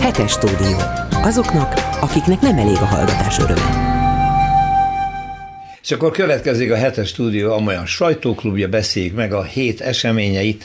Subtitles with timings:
[0.00, 0.76] Hetes stúdió.
[1.10, 3.88] Azoknak, akiknek nem elég a hallgatás öröme.
[5.82, 10.64] És akkor következik a hetes stúdió, amolyan sajtóklubja, beszéljük meg a hét eseményeit.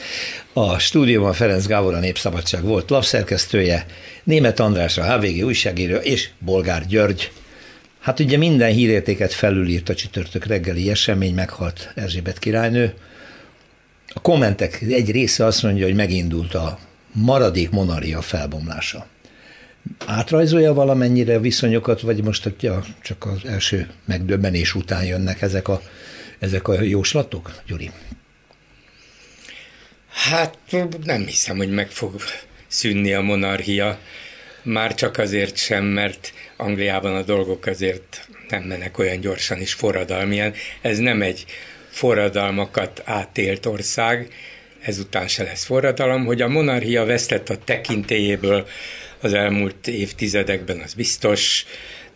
[0.52, 3.86] A stúdióban Ferenc Gábor a Népszabadság volt lapszerkesztője,
[4.24, 7.32] Német András a HVG újságíró és Bolgár György.
[8.00, 12.94] Hát ugye minden hírértéket felülírt a csütörtök reggeli esemény, meghalt Erzsébet királynő.
[14.14, 16.78] A kommentek egy része azt mondja, hogy megindult a
[17.12, 19.06] maradék monaria felbomlása
[20.06, 22.52] átrajzolja valamennyire a viszonyokat, vagy most
[23.02, 25.80] csak az első megdöbbenés után jönnek ezek a,
[26.38, 27.90] ezek a jóslatok, Gyuri?
[30.08, 30.58] Hát
[31.04, 32.14] nem hiszem, hogy meg fog
[32.66, 33.98] szűnni a monarchia.
[34.62, 40.52] Már csak azért sem, mert Angliában a dolgok azért nem mennek olyan gyorsan és forradalmian.
[40.80, 41.44] Ez nem egy
[41.90, 44.28] forradalmakat átélt ország,
[44.80, 48.66] ezután se lesz forradalom, hogy a monarchia vesztett a tekintélyéből,
[49.26, 51.64] az elmúlt évtizedekben, az biztos,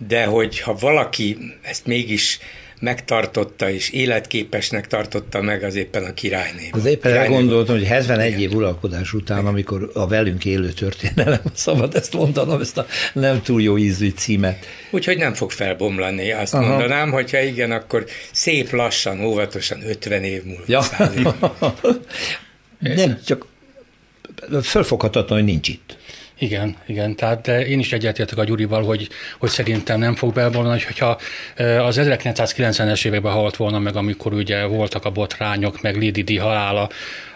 [0.09, 2.39] de hogyha valaki ezt mégis
[2.81, 6.69] megtartotta és életképesnek tartotta meg az éppen a királyné.
[6.73, 8.41] Az éppen királyné gondoltam, hogy 71 Igen.
[8.41, 13.63] év uralkodás után, amikor a velünk élő történelem, szabad ezt mondanom, ezt a nem túl
[13.63, 14.67] jó ízű címet.
[14.91, 16.69] Úgyhogy nem fog felbomlani, azt Aha.
[16.69, 20.63] mondanám, hogyha igen, akkor szép lassan, óvatosan 50 év múlva.
[20.67, 20.83] Ja.
[22.97, 23.47] nem, csak
[24.63, 25.99] fölfoghatatlan, hogy nincs itt.
[26.43, 30.83] Igen, igen, tehát de én is egyetértek a Gyurival, hogy, hogy szerintem nem fog belvolni,
[30.83, 31.19] hogyha
[31.57, 36.89] az 1990-es években halt volna meg, amikor ugye voltak a botrányok, meg Lady Di halála,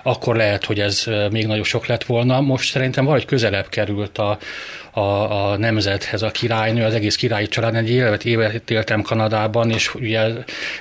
[0.06, 2.40] akkor lehet, hogy ez még nagyobb sok lett volna.
[2.40, 4.38] Most szerintem valahogy közelebb került a,
[4.90, 5.00] a,
[5.50, 7.74] a nemzethez a királynő, az egész királyi család.
[7.74, 10.28] Egy évet, évet éltem Kanadában, és ugye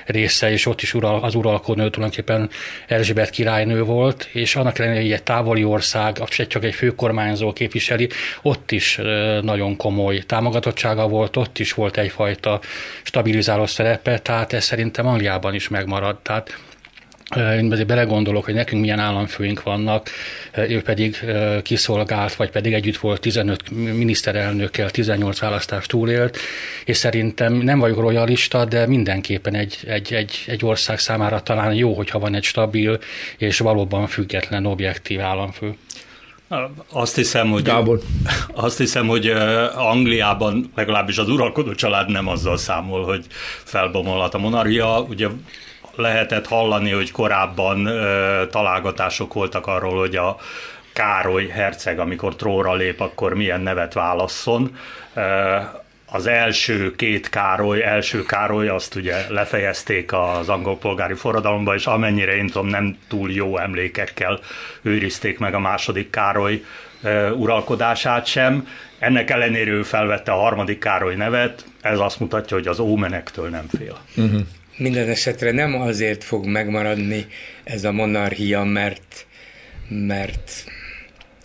[0.06, 2.50] része, és ott is ural, az uralkodó tulajdonképpen
[2.86, 8.08] Erzsébet királynő volt, és annak ellenére, egy távoli ország, csak egy főkormányzó képviseli,
[8.42, 9.00] ott is
[9.42, 12.60] nagyon komoly támogatottsága volt, ott is volt egyfajta
[13.02, 16.22] stabilizáló szerepe, tehát ez szerintem Angliában is megmaradt.
[16.22, 16.56] Tehát
[17.36, 20.10] én azért belegondolok, hogy nekünk milyen államfőink vannak,
[20.68, 21.24] ő pedig
[21.62, 26.38] kiszolgált, vagy pedig együtt volt 15 miniszterelnökkel, 18 választást túlélt,
[26.84, 31.94] és szerintem nem vagyok royalista, de mindenképpen egy, egy, egy, egy ország számára talán jó,
[31.94, 32.98] hogyha van egy stabil
[33.38, 35.76] és valóban független, objektív államfő.
[36.92, 38.00] Azt hiszem, hogy, Gábor.
[38.54, 39.28] azt hiszem, hogy
[39.74, 43.24] Angliában legalábbis az uralkodó család nem azzal számol, hogy
[43.64, 45.00] felbomolhat a monarchia.
[45.00, 45.28] Ugye
[45.96, 50.36] lehetett hallani, hogy korábban ö, találgatások voltak arról, hogy a
[50.92, 54.76] Károly herceg, amikor tróra lép, akkor milyen nevet válasszon.
[55.14, 55.56] Ö,
[56.14, 62.36] az első két Károly, első Károly, azt ugye lefejezték az angol polgári forradalomba, és amennyire
[62.36, 64.40] én tudom, nem túl jó emlékekkel
[64.82, 66.64] őrizték meg a második Károly
[67.36, 68.68] uralkodását sem.
[68.98, 73.66] Ennek ellenére ő felvette a harmadik Károly nevet, ez azt mutatja, hogy az ómenektől nem
[73.78, 73.98] fél.
[74.16, 74.40] Uh-huh
[74.76, 77.26] minden esetre nem azért fog megmaradni
[77.64, 79.26] ez a monarchia, mert,
[79.88, 80.64] mert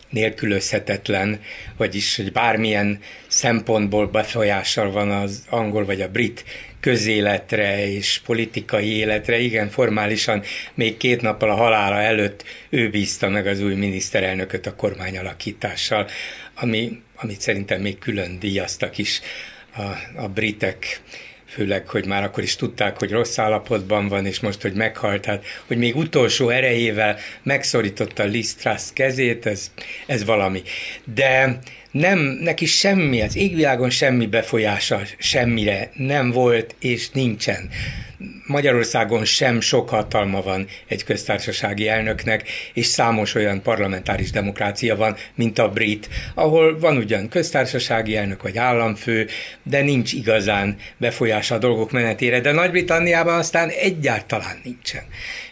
[0.10, 1.40] nélkülözhetetlen,
[1.78, 6.44] vagyis hogy bármilyen szempontból befolyással van az angol vagy a brit
[6.80, 9.40] közéletre és politikai életre.
[9.40, 14.76] Igen, formálisan még két nappal a halála előtt ő bízta meg az új miniszterelnököt a
[14.76, 16.08] kormányalakítással,
[16.56, 19.22] ami, amit szerintem még külön díjaztak is
[19.76, 19.82] a,
[20.16, 21.02] a britek
[21.50, 25.46] főleg, hogy már akkor is tudták, hogy rossz állapotban van, és most, hogy meghalt, tehát,
[25.68, 29.72] hogy még utolsó erejével megszorította Liz Truss kezét, ez,
[30.06, 30.62] ez valami.
[31.14, 31.60] De
[31.92, 37.70] nem, neki semmi, az égvilágon semmi befolyása semmire nem volt, és nincsen.
[38.46, 45.60] Magyarországon sem sok hatalma van egy köztársasági elnöknek, és számos olyan parlamentáris demokrácia van, mint
[45.60, 49.28] a brit, ahol van ugyan köztársasági elnök vagy államfő,
[49.64, 55.04] de nincs igazán befolyása a dolgok menetére, de Nagy-Britanniában aztán egyáltalán nincsen.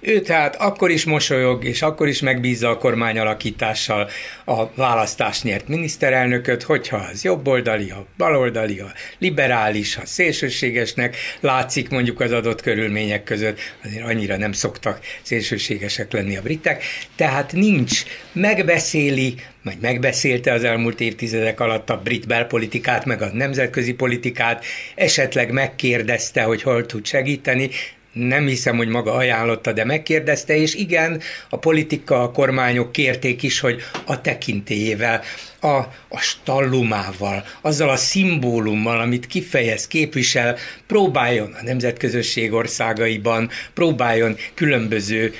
[0.01, 4.09] Ő tehát akkor is mosolyog, és akkor is megbízza a kormány alakítással
[4.45, 12.19] a választást nyert miniszterelnököt, hogyha az jobboldali, a baloldali, a liberális, a szélsőségesnek látszik mondjuk
[12.19, 16.83] az adott körülmények között, azért annyira nem szoktak szélsőségesek lenni a britek,
[17.15, 23.93] tehát nincs, megbeszéli, vagy megbeszélte az elmúlt évtizedek alatt a brit belpolitikát, meg a nemzetközi
[23.93, 24.65] politikát,
[24.95, 27.69] esetleg megkérdezte, hogy hol tud segíteni,
[28.17, 33.59] nem hiszem, hogy maga ajánlotta, de megkérdezte, és igen, a politika, a kormányok kérték is,
[33.59, 35.21] hogy a tekintélyével
[35.59, 35.75] a,
[36.07, 45.33] a stallumával, azzal a szimbólummal, amit kifejez, képvisel, próbáljon a nemzetközösség országaiban, próbáljon különböző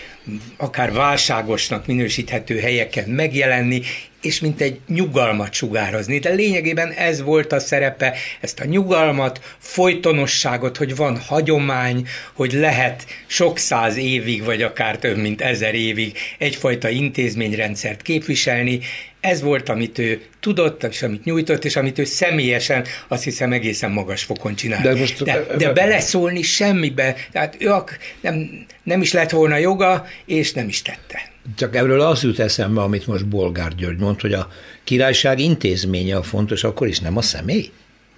[0.58, 3.82] akár válságosnak minősíthető helyeken megjelenni,
[4.22, 6.20] és mint egy nyugalmat sugározni.
[6.20, 13.06] De lényegében ez volt a szerepe, ezt a nyugalmat, folytonosságot, hogy van hagyomány, hogy lehet
[13.28, 18.80] sok száz évig, vagy akár több mint ezer évig egyfajta intézményrendszert képviselni,
[19.20, 23.92] ez volt, amit ő tudott, és amit nyújtott, és amit ő személyesen azt hiszem egészen
[23.92, 24.82] magas fokon csinált.
[24.82, 27.74] De, most, de, de beleszólni semmibe, tehát ő
[28.22, 31.36] nem, nem is lett volna joga, és nem is tette.
[31.56, 34.52] Csak erről az jut eszembe, amit most Bolgár György mond, hogy a
[34.84, 37.72] királyság intézménye a fontos, akkor is nem a személy?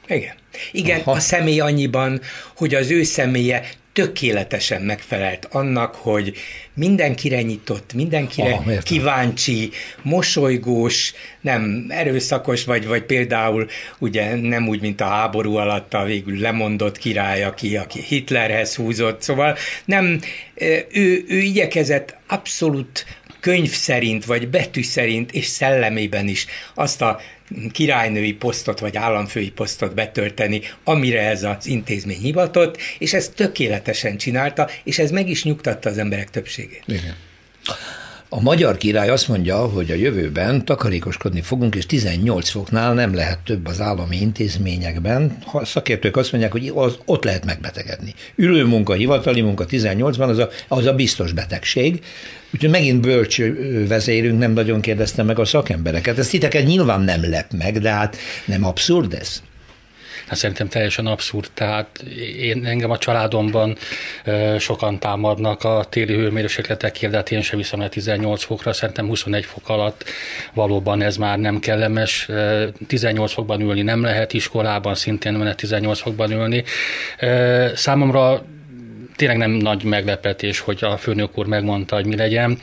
[0.07, 0.35] Igen.
[0.71, 1.11] Igen, Aha.
[1.11, 2.21] a személy annyiban,
[2.55, 6.33] hogy az ő személye tökéletesen megfelelt annak, hogy
[6.73, 9.69] mindenkire nyitott, mindenkire Aha, kíváncsi,
[10.01, 13.67] mosolygós, nem erőszakos, vagy, vagy például
[13.97, 19.21] ugye nem úgy, mint a háború alatt a végül lemondott király, aki, aki Hitlerhez húzott,
[19.21, 20.19] szóval nem,
[20.91, 23.05] ő, ő igyekezett abszolút
[23.39, 27.19] könyv szerint, vagy betű szerint, és szellemében is azt a
[27.71, 34.69] királynői posztot vagy államfői posztot betölteni, amire ez az intézmény hivatott, és ezt tökéletesen csinálta,
[34.83, 36.83] és ez meg is nyugtatta az emberek többségét.
[36.85, 37.15] Igen.
[38.31, 43.39] A magyar király azt mondja, hogy a jövőben takarékoskodni fogunk, és 18 foknál nem lehet
[43.39, 45.37] több az állami intézményekben.
[45.45, 48.13] Ha szakértők azt mondják, hogy az, ott lehet megbetegedni.
[48.35, 52.03] Ülő munka, hivatali munka 18-ban az a, az a biztos betegség.
[52.53, 53.41] Úgyhogy megint bölcs
[53.87, 56.17] vezérünk nem nagyon kérdezte meg a szakembereket.
[56.17, 59.41] Ez titeket nyilván nem lep meg, de hát nem abszurd ez?
[60.29, 61.49] Hát szerintem teljesen abszurd.
[61.53, 62.03] Tehát
[62.39, 63.77] én, engem a családomban
[64.57, 69.45] sokan támadnak a téli hőmérsékletekért, de hát én sem viszem le 18 fokra, szerintem 21
[69.45, 70.03] fok alatt
[70.53, 72.29] valóban ez már nem kellemes.
[72.87, 76.63] 18 fokban ülni nem lehet iskolában, szintén nem lehet 18 fokban ülni.
[77.75, 78.45] Számomra
[79.15, 82.59] tényleg nem nagy meglepetés, hogy a főnök úr megmondta, hogy mi legyen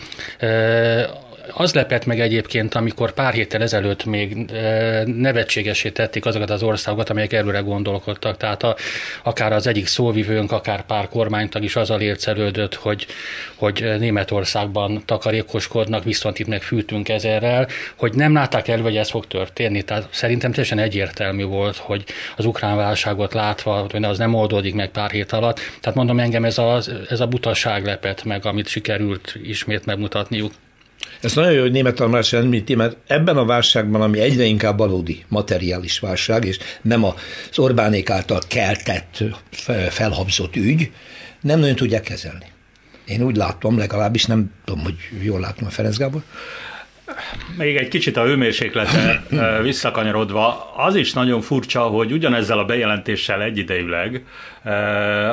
[1.52, 7.10] az lepett meg egyébként, amikor pár héttel ezelőtt még e, nevetségesé tették azokat az országokat,
[7.10, 8.36] amelyek előre gondolkodtak.
[8.36, 8.76] Tehát a,
[9.22, 13.06] akár az egyik szóvivőnk, akár pár kormánytag is azzal ércelődött, hogy,
[13.54, 19.26] hogy Németországban takarékoskodnak, viszont itt meg fűtünk ezerrel, hogy nem látták el, hogy ez fog
[19.26, 19.82] történni.
[19.82, 22.04] Tehát szerintem teljesen egyértelmű volt, hogy
[22.36, 25.60] az ukrán válságot látva, hogy az nem oldódik meg pár hét alatt.
[25.80, 30.52] Tehát mondom, engem ez a, ez a butaság lepett meg, amit sikerült ismét megmutatniuk.
[31.26, 35.24] Ez nagyon jó, hogy német Tamás említi, mert ebben a válságban, ami egyre inkább valódi
[35.28, 37.14] materiális válság, és nem az
[37.58, 39.22] Orbánék által keltett,
[39.90, 40.90] felhabzott ügy,
[41.40, 42.46] nem nagyon tudják kezelni.
[43.06, 46.22] Én úgy látom, legalábbis nem tudom, hogy jól látom a Ferenc Gábor,
[47.56, 49.22] még egy kicsit a hőmérséklete
[49.62, 54.24] visszakanyarodva, az is nagyon furcsa, hogy ugyanezzel a bejelentéssel egyidejűleg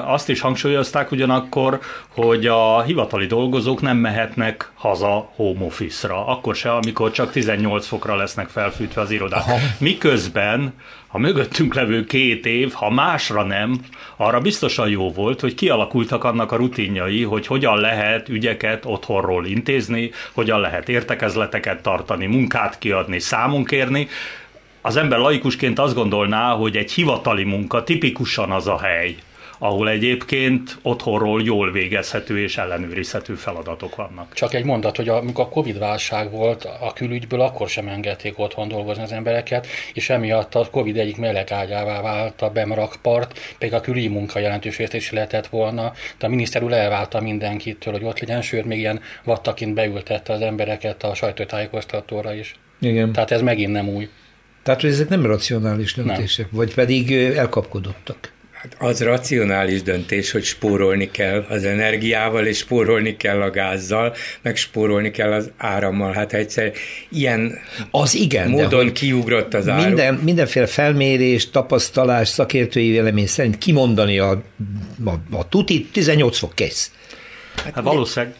[0.05, 6.71] azt is hangsúlyozták ugyanakkor, hogy a hivatali dolgozók nem mehetnek haza home office-ra, akkor se,
[6.73, 9.43] amikor csak 18 fokra lesznek felfűtve az irodák.
[9.79, 10.73] Miközben
[11.15, 13.79] a mögöttünk levő két év, ha másra nem,
[14.15, 20.11] arra biztosan jó volt, hogy kialakultak annak a rutinjai, hogy hogyan lehet ügyeket otthonról intézni,
[20.31, 24.07] hogyan lehet értekezleteket tartani, munkát kiadni, számon kérni.
[24.81, 29.15] Az ember laikusként azt gondolná, hogy egy hivatali munka tipikusan az a hely,
[29.57, 34.33] ahol egyébként otthonról jól végezhető és ellenőrizhető feladatok vannak.
[34.33, 39.03] Csak egy mondat, hogy amikor a Covid-válság volt a külügyből, akkor sem engedték otthon dolgozni
[39.03, 44.39] az embereket, és emiatt a Covid egyik melegágyává vált a bemrakpart, pedig a külügyi munka
[44.39, 48.65] jelentős részt is lehetett volna, de a miniszter úr elválta mindenkitől, hogy ott legyen, sőt,
[48.65, 52.55] még ilyen vattaként beültette az embereket a sajtótájékoztatóra is.
[52.79, 53.11] Igen.
[53.11, 54.09] Tehát ez megint nem új.
[54.63, 56.59] Tehát, hogy ezek nem racionális döntések, nem.
[56.59, 58.32] vagy pedig elkapkodottak.
[58.63, 64.55] Hát az racionális döntés, hogy spórolni kell az energiával, és spórolni kell a gázzal, meg
[64.55, 66.13] spórolni kell az árammal.
[66.13, 66.71] Hát egyszer
[67.09, 67.59] ilyen
[67.91, 69.85] az igen, módon de kiugrott az áram.
[69.85, 74.31] Minden, mindenféle felmérés, tapasztalás, szakértői vélemény szerint kimondani a,
[75.05, 76.91] a, a tuti 18 fok kész.
[77.55, 78.35] Hát, hát valószínűleg.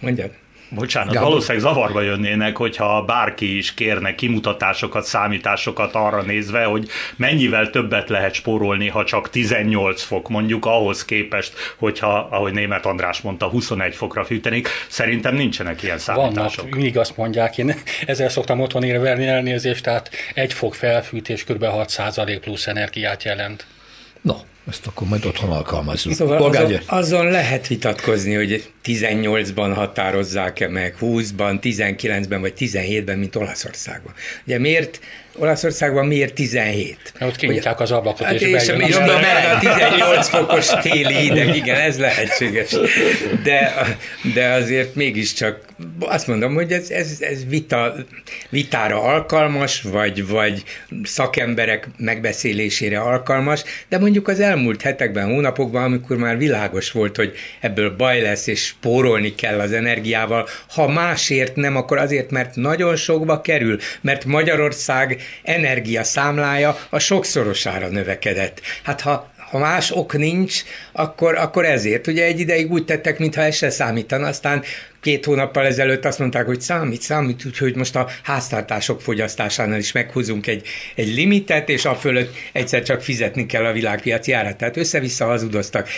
[0.00, 0.30] Mondjad.
[0.68, 1.28] Bocsánat, Gábor.
[1.28, 8.34] valószínűleg zavarba jönnének, hogyha bárki is kérne kimutatásokat, számításokat arra nézve, hogy mennyivel többet lehet
[8.34, 14.24] spórolni, ha csak 18 fok, mondjuk ahhoz képest, hogyha, ahogy német András mondta, 21 fokra
[14.24, 14.68] fűtenik.
[14.88, 16.56] Szerintem nincsenek ilyen számítások.
[16.56, 17.74] Vannak, mindig azt mondják, én
[18.06, 21.64] ezzel szoktam otthon érvelni elnézést, tehát egy fok felfűtés kb.
[21.64, 23.66] 6% plusz energiát jelent.
[24.20, 24.34] No,
[24.68, 26.12] ezt akkor majd otthon alkalmazzuk.
[26.12, 34.14] Szóval azon, azon lehet vitatkozni, hogy 18-ban határozzák-e meg, 20-ban, 19-ben vagy 17-ben, mint Olaszországban.
[34.46, 35.00] Ugye miért
[35.38, 37.12] Olaszországban miért 17?
[37.20, 41.80] Ott kinyitják az ablakot, hát és, és, és, és a 18 fokos téli hideg, igen,
[41.80, 42.76] ez lehetséges.
[43.42, 43.72] De,
[44.34, 45.64] de azért mégiscsak
[45.98, 47.94] azt mondom, hogy ez, ez, ez vita,
[48.48, 50.62] vitára alkalmas, vagy, vagy
[51.02, 57.96] szakemberek megbeszélésére alkalmas, de mondjuk az elmúlt hetekben, hónapokban, amikor már világos volt, hogy ebből
[57.96, 63.40] baj lesz, és spórolni kell az energiával, ha másért nem, akkor azért, mert nagyon sokba
[63.40, 68.60] kerül, mert Magyarország energia számlája a sokszorosára növekedett.
[68.82, 70.62] Hát ha ha más ok nincs,
[70.92, 72.06] akkor, akkor ezért.
[72.06, 74.62] Ugye egy ideig úgy tettek, mintha ez se számítana, aztán
[75.00, 80.46] két hónappal ezelőtt azt mondták, hogy számít, számít, úgyhogy most a háztartások fogyasztásánál is meghúzunk
[80.46, 84.56] egy, egy limitet, és a fölött egyszer csak fizetni kell a világpiaci árat.
[84.56, 85.88] Tehát össze-vissza hazudoztak.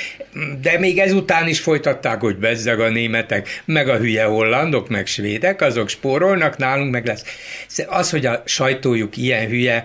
[0.61, 5.61] De még ezután is folytatták, hogy bezzeg a németek, meg a hülye hollandok, meg svédek,
[5.61, 7.25] azok spórolnak, nálunk meg lesz.
[7.87, 9.85] Az, hogy a sajtójuk ilyen hülye,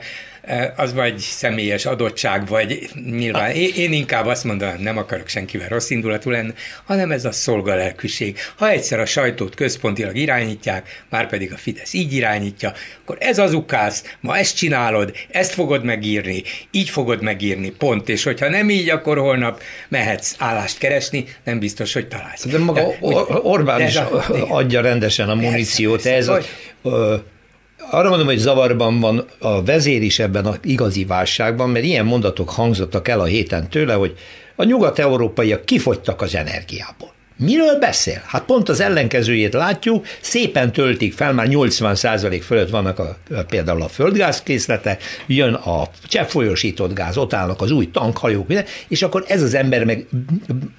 [0.76, 5.90] az vagy személyes adottság, vagy nyilván én, én inkább azt mondanám, nem akarok senkivel rossz
[5.90, 6.54] indulatú lenni,
[6.86, 8.38] hanem ez a szolgalelkűség.
[8.56, 13.54] Ha egyszer a sajtót központilag irányítják, már pedig a Fidesz így irányítja, akkor ez az
[13.54, 18.10] ukász, ma ezt csinálod, ezt fogod megírni, így fogod megírni, pont.
[18.10, 22.46] És hogyha nem így, akkor holnap mehetsz állást keresni, nem biztos, hogy találsz.
[22.46, 22.98] De maga de,
[23.42, 26.06] Orbán de is a, adja rendesen a muníciót.
[26.06, 26.46] Ez, ez, ez,
[26.84, 27.20] ez,
[27.90, 32.50] arra mondom, hogy zavarban van a vezér is ebben az igazi válságban, mert ilyen mondatok
[32.50, 34.18] hangzottak el a héten tőle, hogy
[34.56, 37.12] a nyugat-európaiak kifogytak az energiából.
[37.44, 38.22] Miről beszél?
[38.26, 43.88] Hát pont az ellenkezőjét látjuk, szépen töltik fel, már 80% fölött vannak a, például a
[43.88, 44.98] földgázkészlete,
[45.28, 49.84] jön a cseppfolyósított gáz, ott állnak az új tankhajók, minden, és akkor ez az ember
[49.84, 50.06] meg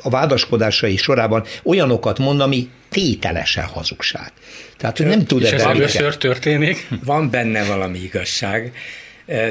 [0.02, 4.32] a vádaskodásai sorában olyanokat mond, ami tételesen hazugság.
[4.76, 6.88] Tehát, hogy nem tud És ez először történik?
[7.04, 8.72] Van benne valami igazság,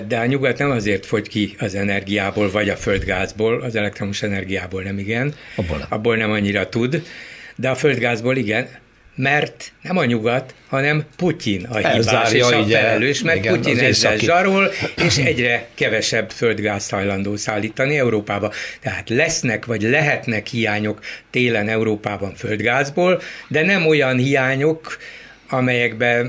[0.07, 4.83] de a nyugat nem azért fogy ki az energiából, vagy a földgázból, az elektromos energiából
[4.83, 7.03] nem igen, abból abból nem annyira tud,
[7.55, 8.67] de a földgázból igen,
[9.15, 14.17] mert nem a nyugat, hanem Putyin a hibás és a felelős, mert igen, Putyin ezzel
[14.17, 14.71] zsarol,
[15.05, 18.51] és egyre kevesebb földgáz hajlandó szállítani Európába.
[18.81, 20.99] Tehát lesznek, vagy lehetnek hiányok
[21.29, 24.97] télen Európában földgázból, de nem olyan hiányok,
[25.53, 26.23] amelyekbe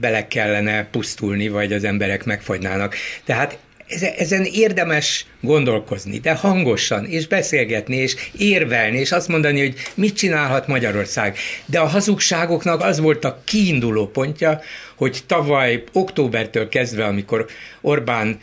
[0.00, 2.94] bele kellene pusztulni, vagy az emberek megfagynának.
[3.24, 3.58] Tehát
[4.16, 10.66] ezen érdemes gondolkozni, de hangosan, és beszélgetni, és érvelni, és azt mondani, hogy mit csinálhat
[10.66, 11.36] Magyarország.
[11.66, 14.60] De a hazugságoknak az volt a kiinduló pontja,
[14.96, 17.46] hogy tavaly októbertől kezdve, amikor
[17.80, 18.38] Orbán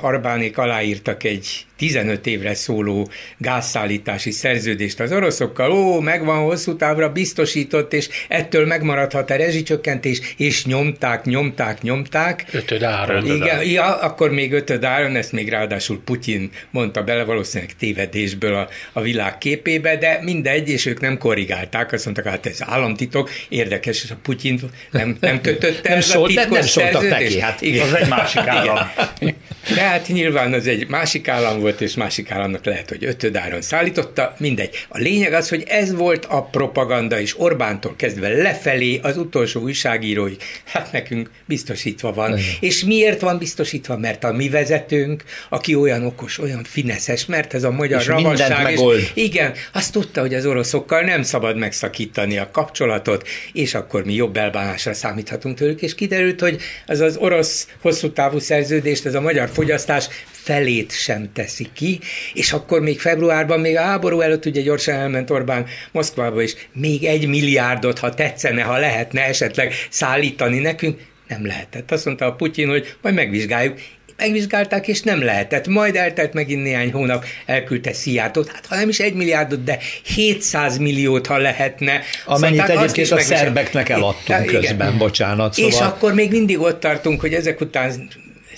[0.00, 7.92] Arbánék aláírtak egy 15 évre szóló gázszállítási szerződést az oroszokkal, ó, megvan hosszú távra biztosított,
[7.92, 12.44] és ettől megmaradhat a rezsicsökkentés, és nyomták, nyomták, nyomták.
[12.52, 13.26] Ötöd áron.
[13.26, 18.68] Igen, ja, akkor még ötöd áron, ezt még ráadásul Putyin mondta bele, valószínűleg tévedésből a,
[18.92, 24.02] a világ képébe, de mindegy, és ők nem korrigálták, azt mondták, hát ez államtitok, érdekes,
[24.02, 24.60] és a Putyin
[24.90, 27.86] nem, nem kötötte nem ez szólt, nem, nem neki, hát igen.
[27.86, 28.78] az egy másik állam.
[29.18, 29.36] Igen.
[29.74, 33.62] De hát nyilván az egy másik állam volt, volt, és másik államnak lehet, hogy ötödáron
[33.62, 34.86] szállította, mindegy.
[34.88, 40.34] A lényeg az, hogy ez volt a propaganda, és Orbántól kezdve lefelé az utolsó újságírói,
[40.64, 42.38] hát nekünk biztosítva van.
[42.38, 42.50] Igen.
[42.60, 43.96] És miért van biztosítva?
[43.96, 48.72] Mert a mi vezetőnk, aki olyan okos, olyan fineszes, mert ez a magyar és ravasság.
[48.72, 54.14] És igen, azt tudta, hogy az oroszokkal nem szabad megszakítani a kapcsolatot, és akkor mi
[54.14, 59.20] jobb elbánásra számíthatunk tőlük, és kiderült, hogy az az orosz hosszú távú szerződést, ez a
[59.20, 60.08] magyar fogyasztás
[60.42, 62.00] felét sem teszi ki,
[62.34, 67.04] és akkor még februárban, még a háború előtt ugye gyorsan elment Orbán Moszkvába is, még
[67.04, 71.90] egy milliárdot, ha tetszene, ha lehetne esetleg szállítani nekünk, nem lehetett.
[71.90, 73.78] Azt mondta a Putyin, hogy majd megvizsgáljuk,
[74.20, 75.66] megvizsgálták, és nem lehetett.
[75.66, 80.78] Majd eltelt megint néhány hónap, elküldte Sziátot, hát ha nem is egy milliárdot, de 700
[80.78, 82.00] milliót, ha lehetne.
[82.24, 84.60] Amennyit egyébként a szerbeknek eladtunk igen.
[84.60, 85.54] közben, bocsánat.
[85.54, 85.70] Szóval...
[85.70, 88.08] És akkor még mindig ott tartunk, hogy ezek után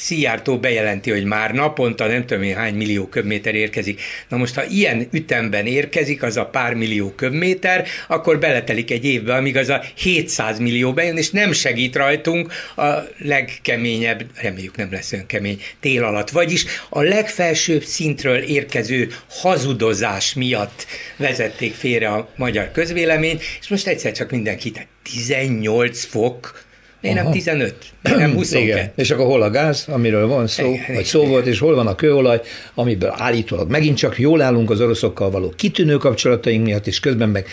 [0.02, 4.00] Szijjártó bejelenti, hogy már naponta nem tudom én hány millió köbméter érkezik.
[4.28, 9.34] Na most, ha ilyen ütemben érkezik az a pár millió köbméter, akkor beletelik egy évbe,
[9.34, 15.12] amíg az a 700 millió bejön, és nem segít rajtunk a legkeményebb, reméljük nem lesz
[15.12, 22.70] olyan kemény tél alatt, vagyis a legfelsőbb szintről érkező hazudozás miatt vezették félre a magyar
[22.70, 26.61] közvélemény, és most egyszer csak mindenki, 18 fok
[27.02, 27.74] Miért nem 15?
[28.02, 28.62] Miért nem 22?
[28.66, 28.92] Igen.
[28.96, 31.86] És akkor hol a gáz, amiről van szó, igen, vagy szó volt, és hol van
[31.86, 32.40] a kőolaj,
[32.74, 37.46] amiből állítólag megint csak jól állunk az oroszokkal való kitűnő kapcsolataink miatt, és közben meg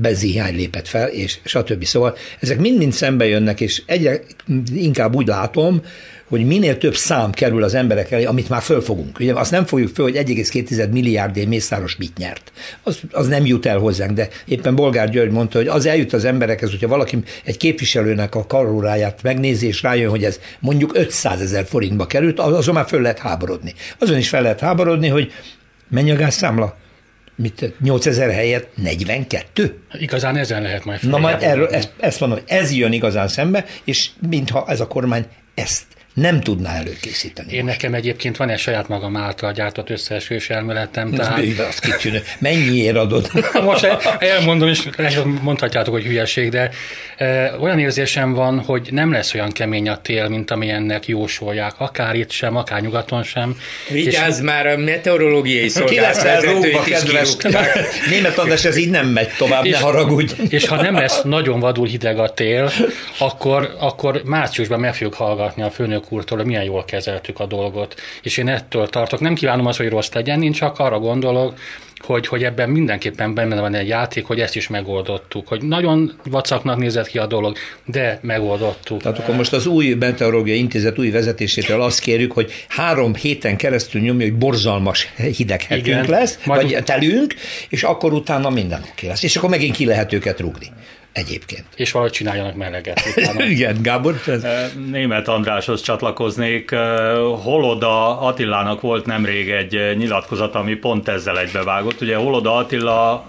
[0.00, 1.84] benzihiány lépett fel, és stb.
[1.84, 4.20] Szóval ezek mind-mind szembe jönnek, és egyre
[4.74, 5.82] inkább úgy látom,
[6.32, 9.18] hogy minél több szám kerül az emberek elé, amit már fölfogunk.
[9.18, 12.52] Ugye azt nem fogjuk föl, hogy 1,2 milliárdé Mészáros mit nyert.
[12.82, 16.24] Az, az nem jut el hozzánk, de éppen Bolgár György mondta, hogy az eljut az
[16.24, 21.64] emberekhez, hogyha valaki egy képviselőnek a karóráját megnézi, és rájön, hogy ez mondjuk 500 ezer
[21.64, 23.74] forintba került, azon már föl lehet háborodni.
[23.98, 25.32] Azon is fel lehet háborodni, hogy
[25.88, 26.76] mennyi a gázszámla?
[27.36, 29.78] mit, 8000 helyett 42?
[29.98, 34.10] Igazán ezen lehet majd Na majd erről, ezt, ezt mondom, ez jön igazán szembe, és
[34.28, 35.84] mintha ez a kormány ezt
[36.14, 37.52] nem tudná előkészíteni.
[37.52, 37.74] Én most.
[37.74, 41.10] nekem egyébként van egy saját magam által gyártott összeesős elméletem.
[41.10, 41.38] Tehát...
[41.68, 42.22] Az kitűnő.
[42.38, 43.30] Mennyiért adod?
[43.64, 43.84] most
[44.18, 44.88] elmondom, és
[45.42, 46.70] mondhatjátok, hogy hülyeség, de
[47.16, 51.74] e, olyan érzésem van, hogy nem lesz olyan kemény a tél, mint amilyennek jósolják.
[51.78, 53.56] Akár itt sem, akár nyugaton sem.
[53.88, 54.44] Vigyázz és...
[54.44, 56.22] már, a meteorológiai szolgálat
[56.84, 57.36] kedves.
[58.10, 60.34] Német András, ez így nem megy tovább, és, ne haragudj.
[60.48, 62.70] És ha nem lesz nagyon vadul hideg a tél,
[63.18, 67.94] akkor, akkor márciusban meg fogjuk hallgatni a főnök elnök úrtól, milyen jól kezeltük a dolgot.
[68.22, 69.20] És én ettől tartok.
[69.20, 71.54] Nem kívánom azt, hogy rossz legyen, én csak arra gondolok,
[71.98, 75.48] hogy, hogy ebben mindenképpen benne van egy játék, hogy ezt is megoldottuk.
[75.48, 79.02] Hogy nagyon vacaknak nézett ki a dolog, de megoldottuk.
[79.02, 84.00] Tehát akkor most az új Meteorológiai Intézet új vezetésétől azt kérjük, hogy három héten keresztül
[84.00, 87.34] nyomja, hogy borzalmas hideg hetünk lesz, Majd vagy telünk,
[87.68, 89.22] és akkor utána minden oké lesz.
[89.22, 90.66] És akkor megint ki lehet őket rúgni
[91.12, 91.64] egyébként.
[91.76, 93.00] És valahogy csináljanak meleget.
[93.48, 94.20] Igen, Gábor?
[94.26, 94.44] Ez...
[94.90, 96.70] Német Andráshoz csatlakoznék.
[97.42, 102.00] Holoda Attilának volt nemrég egy nyilatkozat, ami pont ezzel egybevágott.
[102.00, 103.24] Ugye Holoda Attila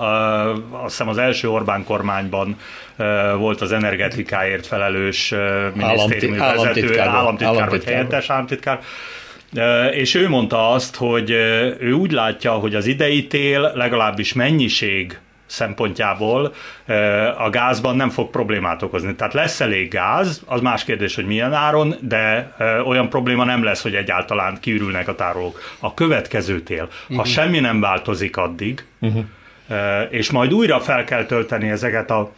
[0.72, 2.58] azt hiszem az első Orbán kormányban
[3.38, 5.34] volt az energetikáért felelős
[5.74, 8.80] minisztériumi vezető, államtitkár, államtitkár vagy helyettes államtitkár,
[9.92, 11.30] és ő mondta azt, hogy
[11.80, 16.54] ő úgy látja, hogy az idei tél legalábbis mennyiség szempontjából
[17.38, 19.16] a gázban nem fog problémát okozni.
[19.16, 23.82] Tehát lesz elég gáz, az más kérdés, hogy milyen áron, de olyan probléma nem lesz,
[23.82, 25.60] hogy egyáltalán kiürülnek a tárolók.
[25.80, 27.16] A következő tél, uh-huh.
[27.16, 27.32] ha mhm.
[27.32, 29.24] semmi nem változik addig, uh-huh.
[30.10, 32.32] és majd újra fel kell tölteni ezeket a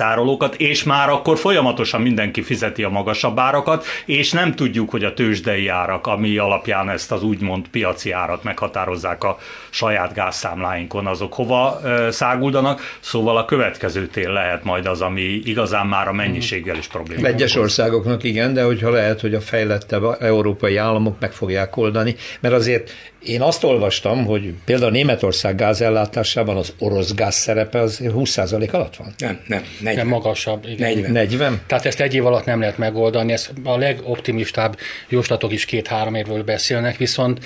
[0.00, 5.14] tárolókat, és már akkor folyamatosan mindenki fizeti a magasabb árakat, és nem tudjuk, hogy a
[5.14, 9.38] tőzsdei árak, ami alapján ezt az úgymond piaci árat meghatározzák a
[9.70, 16.08] saját gázszámláinkon, azok hova száguldanak, szóval a következő tél lehet majd az, ami igazán már
[16.08, 17.26] a mennyiséggel is probléma.
[17.26, 22.54] Egyes országoknak igen, de hogyha lehet, hogy a fejlettebb európai államok meg fogják oldani, mert
[22.54, 22.90] azért
[23.24, 29.14] én azt olvastam, hogy például Németország gázellátásában az orosz gáz szerepe az 20% alatt van.
[29.18, 29.94] Nem, nem, 40.
[29.94, 30.64] Nem magasabb.
[30.64, 30.94] Igen.
[30.94, 31.12] 40.
[31.12, 31.60] 40.
[31.66, 33.32] Tehát ezt egy év alatt nem lehet megoldani.
[33.32, 34.78] Ez a legoptimistább
[35.08, 37.44] jóslatok is két-három évről beszélnek, viszont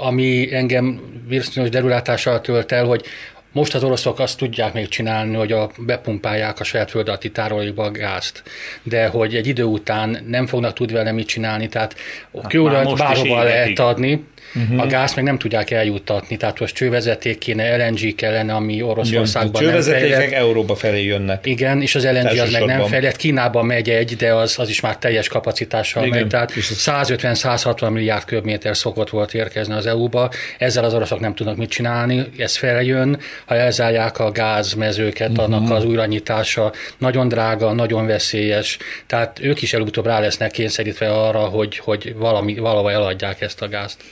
[0.00, 3.04] ami engem bizonyos derülátással tölt el, hogy
[3.52, 7.90] most az oroszok azt tudják még csinálni, hogy a, bepumpálják a saját földalatti tárolóikba a
[7.90, 8.42] gázt,
[8.82, 11.96] de hogy egy idő után nem fognak tudni vele mit csinálni, tehát
[12.34, 14.80] hát kőolajat bárhova lehet adni, Uh-huh.
[14.80, 19.80] A gáz meg nem tudják eljuttatni, tehát most csővezeték kéne, LNG kellene, ami Oroszországban nem
[19.80, 20.32] fejlett.
[20.32, 21.46] Európa felé jönnek.
[21.46, 23.16] Igen, és az LNG az meg nem fejlett.
[23.16, 26.18] Kínában megy egy, de az, az is már teljes kapacitással Igen.
[26.18, 30.30] megy, tehát 150-160 milliárd köbméter szokott volt érkezni az EU-ba.
[30.58, 35.44] Ezzel az oroszok nem tudnak mit csinálni, ez feljön, ha elzárják a gázmezőket, uh-huh.
[35.44, 41.38] annak az újranyitása nagyon drága, nagyon veszélyes, tehát ők is előbb-utóbb rá lesznek kényszerítve arra,
[41.38, 44.02] hogy, hogy valami, valahol eladják ezt a gázt.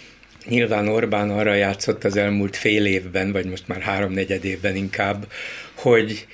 [0.48, 5.26] Nyilván Orbán arra játszott az elmúlt fél évben, vagy most már háromnegyed évben inkább,
[5.74, 6.26] hogy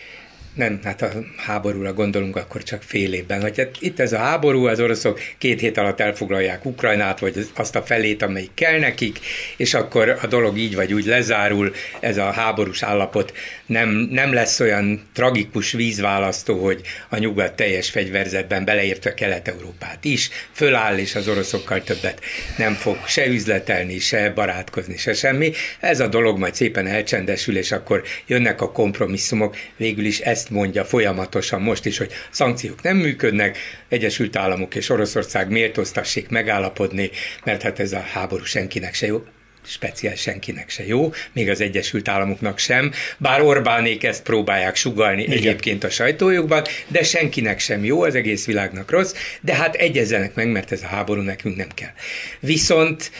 [0.56, 3.40] nem, hát a háborúra gondolunk akkor csak fél évben.
[3.40, 7.76] Hogy hát itt ez a háború, az oroszok két hét alatt elfoglalják Ukrajnát, vagy azt
[7.76, 9.18] a felét, amelyik kell nekik,
[9.56, 13.32] és akkor a dolog így vagy úgy lezárul, ez a háborús állapot
[13.66, 20.98] nem, nem lesz olyan tragikus vízválasztó, hogy a nyugat teljes fegyverzetben beleértve Kelet-Európát is, föláll,
[20.98, 22.20] és az oroszokkal többet
[22.58, 25.52] nem fog se üzletelni, se barátkozni, se semmi.
[25.80, 29.56] Ez a dolog majd szépen elcsendesül, és akkor jönnek a kompromisszumok.
[29.76, 34.88] Végül is ezt ezt mondja folyamatosan most is, hogy szankciók nem működnek, Egyesült Államok és
[34.88, 37.10] Oroszország méltóztassék megállapodni,
[37.44, 39.24] mert hát ez a háború senkinek se jó
[39.68, 45.36] speciál senkinek se jó, még az Egyesült Államoknak sem, bár Orbánék ezt próbálják sugalni Igen.
[45.36, 50.48] egyébként a sajtójukban, de senkinek sem jó, az egész világnak rossz, de hát egyezzenek meg,
[50.48, 51.92] mert ez a háború nekünk nem kell.
[52.40, 53.10] Viszont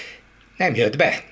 [0.56, 1.22] nem jött be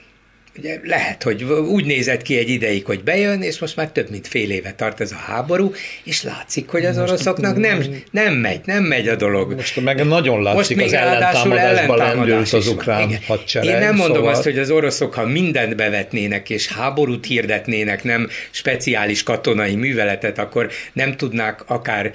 [0.58, 4.26] Ugye lehet, hogy úgy nézett ki egy ideig, hogy bejön, és most már több mint
[4.26, 5.72] fél éve tart ez a háború,
[6.04, 9.54] és látszik, hogy az most oroszoknak nem, nem megy, nem megy a dolog.
[9.54, 13.68] Most meg nagyon látszik most az ellentámadásban lendült az ukrán hadsereg.
[13.68, 14.32] Én nem mondom szóval...
[14.32, 20.70] azt, hogy az oroszok, ha mindent bevetnének, és háborút hirdetnének, nem speciális katonai műveletet, akkor
[20.92, 22.12] nem tudnák akár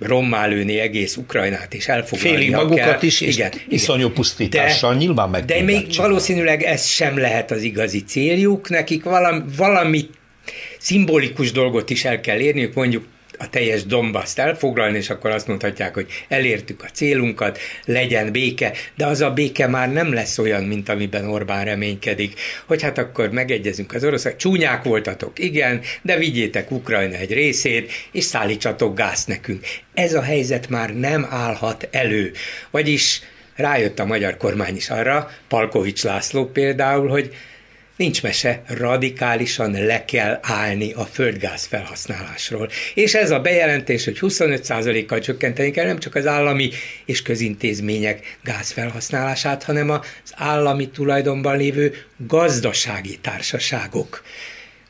[0.00, 2.98] rommá lőni egész Ukrajnát, és elfoglalni Félig magukat kell.
[3.00, 5.96] is, és igen, iszonyú pusztítással de, nyilván meg De még csinálni.
[5.96, 10.08] valószínűleg ez sem lehet az igazi céljuk, nekik valami, valami
[10.78, 13.04] szimbolikus dolgot is el kell érniük, mondjuk
[13.38, 19.06] a teljes Dombaszt elfoglalni, és akkor azt mondhatják, hogy elértük a célunkat, legyen béke, de
[19.06, 23.94] az a béke már nem lesz olyan, mint amiben Orbán reménykedik, hogy hát akkor megegyezünk
[23.94, 29.66] az oroszok, csúnyák voltatok, igen, de vigyétek Ukrajna egy részét, és szállítsatok gáz nekünk.
[29.94, 32.32] Ez a helyzet már nem állhat elő.
[32.70, 33.20] Vagyis
[33.56, 37.34] rájött a magyar kormány is arra, Palkovics László például, hogy
[37.98, 42.70] Nincs mese, radikálisan le kell állni a földgáz felhasználásról.
[42.94, 46.70] És ez a bejelentés, hogy 25%-kal csökkenteni kell nem csak az állami
[47.04, 54.22] és közintézmények gázfelhasználását, hanem az állami tulajdonban lévő gazdasági társaságok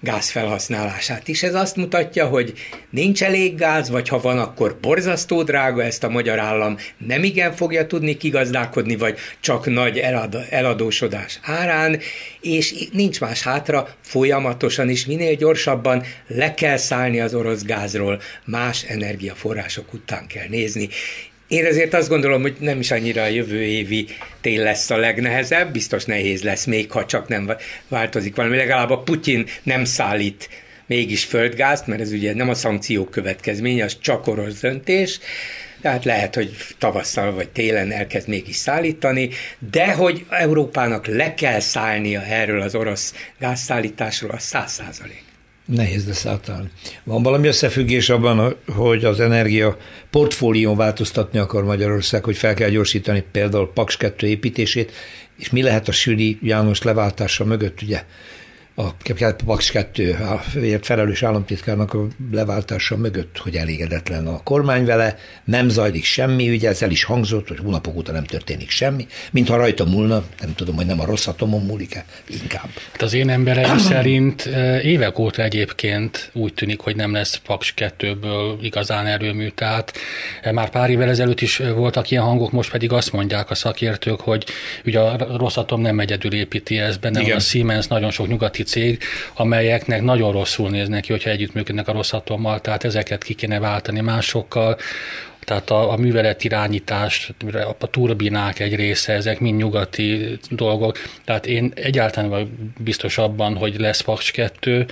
[0.01, 1.43] gázfelhasználását is.
[1.43, 2.53] Ez azt mutatja, hogy
[2.91, 7.53] nincs elég gáz, vagy ha van, akkor borzasztó drága, ezt a magyar állam nem igen
[7.53, 12.01] fogja tudni kigazdálkodni, vagy csak nagy elad, eladósodás árán,
[12.41, 18.83] és nincs más hátra, folyamatosan is minél gyorsabban le kell szállni az orosz gázról, más
[18.83, 20.89] energiaforrások után kell nézni.
[21.49, 24.07] Én ezért azt gondolom, hogy nem is annyira a jövő évi
[24.41, 27.51] tél lesz a legnehezebb, biztos nehéz lesz még, ha csak nem
[27.89, 28.57] változik valami.
[28.57, 30.49] Legalább a Putyin nem szállít
[30.87, 35.19] mégis földgázt, mert ez ugye nem a szankciók következménye, az csak orosz döntés,
[35.81, 39.29] tehát lehet, hogy tavasszal vagy télen elkezd mégis szállítani,
[39.71, 45.28] de hogy Európának le kell szállnia erről az orosz gázszállításról, az száz százalék.
[45.75, 46.71] Nehéz lesz átállni.
[47.05, 49.77] Van valami összefüggés abban, hogy az energia
[50.11, 54.93] portfólión változtatni akar Magyarország, hogy fel kell gyorsítani például Paks 2 építését,
[55.37, 58.05] és mi lehet a Süli János leváltása mögött, ugye
[58.81, 58.95] a
[59.45, 60.43] Paks 2 a
[60.81, 66.83] felelős államtitkárnak a leváltása mögött, hogy elégedetlen a kormány vele, nem zajlik semmi, ugye ez
[66.83, 70.87] el is hangzott, hogy hónapok óta nem történik semmi, mintha rajta múlna, nem tudom, hogy
[70.87, 72.05] nem a rossz atomon múlik-e,
[72.43, 72.69] inkább.
[72.93, 77.75] Hát az én embereim szerint e, évek óta egyébként úgy tűnik, hogy nem lesz Paks
[77.77, 79.93] 2-ből igazán erőmű, tehát
[80.43, 84.21] e, már pár évvel ezelőtt is voltak ilyen hangok, most pedig azt mondják a szakértők,
[84.21, 84.45] hogy
[84.85, 87.31] ugye a rossz atom nem egyedül építi ezt, benne Igen.
[87.31, 89.03] van a Siemens, nagyon sok nyugati cég,
[89.35, 94.01] amelyeknek nagyon rosszul néznek ki, hogyha együttműködnek a rossz atommal, tehát ezeket ki kéne váltani
[94.01, 94.77] másokkal,
[95.49, 97.33] tehát a, a művelet irányítás,
[97.79, 100.99] a turbinák egy része, ezek mind nyugati dolgok.
[101.25, 104.87] Tehát én egyáltalán biztos abban, hogy lesz Paks 2.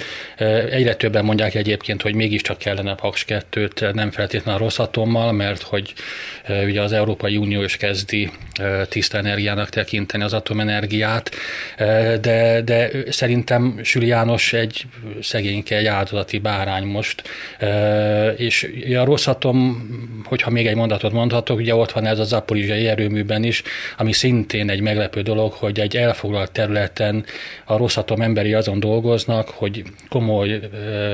[0.71, 5.63] Egyre többen mondják egyébként, hogy mégiscsak kellene Paks 2-t, nem feltétlenül a rossz atommal, mert
[5.63, 5.95] hogy
[6.49, 8.31] ugye az Európai Unió is kezdi
[8.89, 11.31] tiszta energiának tekinteni az atomenergiát,
[12.21, 14.87] de, de szerintem Süli János egy
[15.23, 17.23] szegényke, egy áldozati bárány most,
[18.37, 19.87] és a rossz atom,
[20.25, 23.63] hogy ha még egy mondatot mondhatok, ugye ott van ez a zaporizsai erőműben is,
[23.97, 27.25] ami szintén egy meglepő dolog, hogy egy elfoglalt területen
[27.65, 30.61] a rosszatom emberi azon dolgoznak, hogy komoly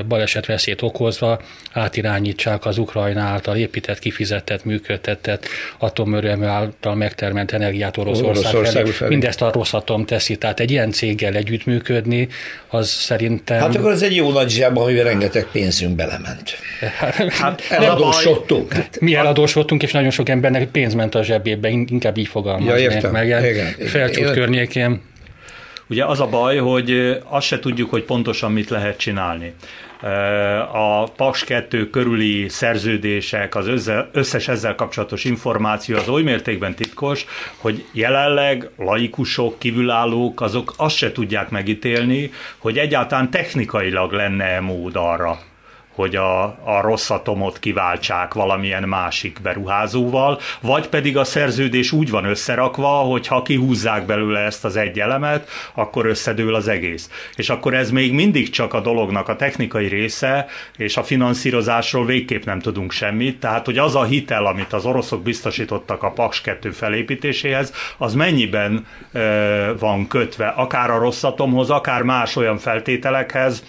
[0.08, 1.40] balesetveszélyt okozva
[1.72, 5.46] átirányítsák az Ukrajna által épített, kifizetett, működtetett
[5.78, 9.10] atomerőmű által megtermelt energiát Oroszország, Oroszország felé.
[9.10, 12.28] Mindezt a rosszatom teszi, tehát egy ilyen céggel együttműködni,
[12.68, 13.60] az szerintem...
[13.60, 16.58] Hát akkor ez egy jó nagy zseb, amivel rengeteg pénzünk belement.
[17.30, 18.72] Hát eladósodtunk.
[18.72, 19.00] Hát.
[19.00, 23.26] Mi eladósodtunk, és nagyon sok embernek pénz ment a zsebébe, inkább így fogalmaznék ja, meg.
[23.26, 23.72] Igen.
[23.87, 24.32] Felcsút Én...
[24.32, 25.00] környékén.
[25.87, 29.54] Ugye az a baj, hogy azt se tudjuk, hogy pontosan mit lehet csinálni.
[30.72, 37.85] A PAS 2 körüli szerződések, az összes ezzel kapcsolatos információ az oly mértékben titkos, hogy
[37.92, 45.38] jelenleg laikusok, kívülállók, azok azt se tudják megítélni, hogy egyáltalán technikailag lenne mód arra,
[45.94, 52.24] hogy a, a rossz atomot kiváltsák valamilyen másik beruházóval, vagy pedig a szerződés úgy van
[52.24, 57.11] összerakva, hogy ha kihúzzák belőle ezt az egy elemet, akkor összedől az egész.
[57.37, 62.44] És akkor ez még mindig csak a dolognak a technikai része, és a finanszírozásról végképp
[62.44, 66.70] nem tudunk semmit, tehát hogy az a hitel, amit az oroszok biztosítottak a Paks 2
[66.70, 73.62] felépítéséhez, az mennyiben ö, van kötve akár a rossz atomhoz, akár más olyan feltételekhez,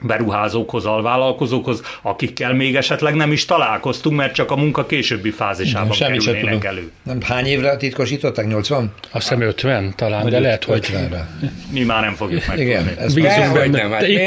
[0.00, 6.10] beruházókhoz, alvállalkozókhoz, akikkel még esetleg nem is találkoztunk, mert csak a munka későbbi fázisában nem,
[6.10, 6.90] kerülnének elő.
[7.02, 8.46] Nem, hány évre titkosították?
[8.46, 8.94] 80?
[9.10, 10.86] Azt hiszem 50 talán, de lehet, hogy...
[10.92, 11.28] 50-re.
[11.70, 12.58] Mi már nem fogjuk meg.
[12.58, 13.82] Igen, ez Bízunk benne.
[13.82, 14.18] Nem, hát épp,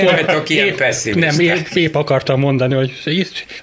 [0.48, 2.92] épp, nem, épp, épp akartam mondani, hogy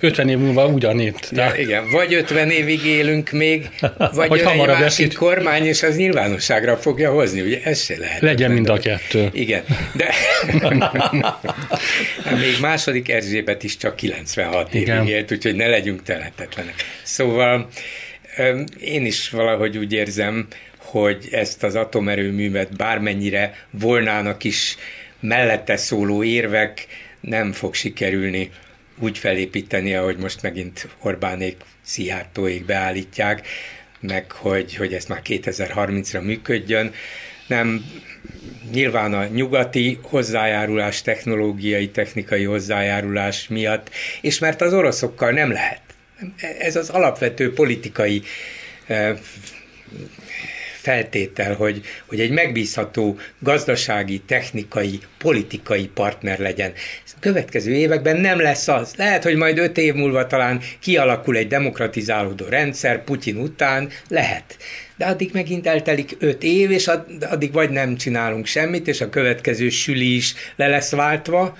[0.00, 1.28] 50 év múlva ugyanitt.
[1.32, 3.70] Ja, igen, vagy 50 évig élünk még,
[4.14, 8.20] vagy hogy jön egy másik kormány, és az nyilvánosságra fogja hozni, ugye ez se lehet.
[8.20, 9.28] Legyen mind a kettő.
[9.32, 9.62] Igen,
[9.94, 10.08] de
[12.38, 14.96] még második Erzsébet is csak 96 Igen.
[14.96, 16.74] évig élt, úgyhogy ne legyünk teletetlenek.
[17.02, 17.68] Szóval
[18.80, 24.76] én is valahogy úgy érzem, hogy ezt az atomerőművet bármennyire volnának is
[25.20, 26.86] mellette szóló érvek,
[27.20, 28.50] nem fog sikerülni
[28.98, 33.48] úgy felépíteni, ahogy most megint Orbánék, Szijjártóék beállítják,
[34.00, 36.94] meg hogy, hogy ez már 2030-ra működjön.
[37.46, 37.84] Nem
[38.72, 45.80] nyilván a nyugati hozzájárulás, technológiai, technikai hozzájárulás miatt, és mert az oroszokkal nem lehet.
[46.58, 48.22] Ez az alapvető politikai
[48.86, 49.16] eh,
[50.82, 56.72] feltétel, hogy, hogy egy megbízható gazdasági, technikai, politikai partner legyen.
[57.06, 58.94] A következő években nem lesz az.
[58.96, 64.56] Lehet, hogy majd öt év múlva talán kialakul egy demokratizálódó rendszer Putyin után, lehet
[64.96, 66.90] de addig megint eltelik öt év, és
[67.30, 71.56] addig vagy nem csinálunk semmit, és a következő süli is le lesz váltva,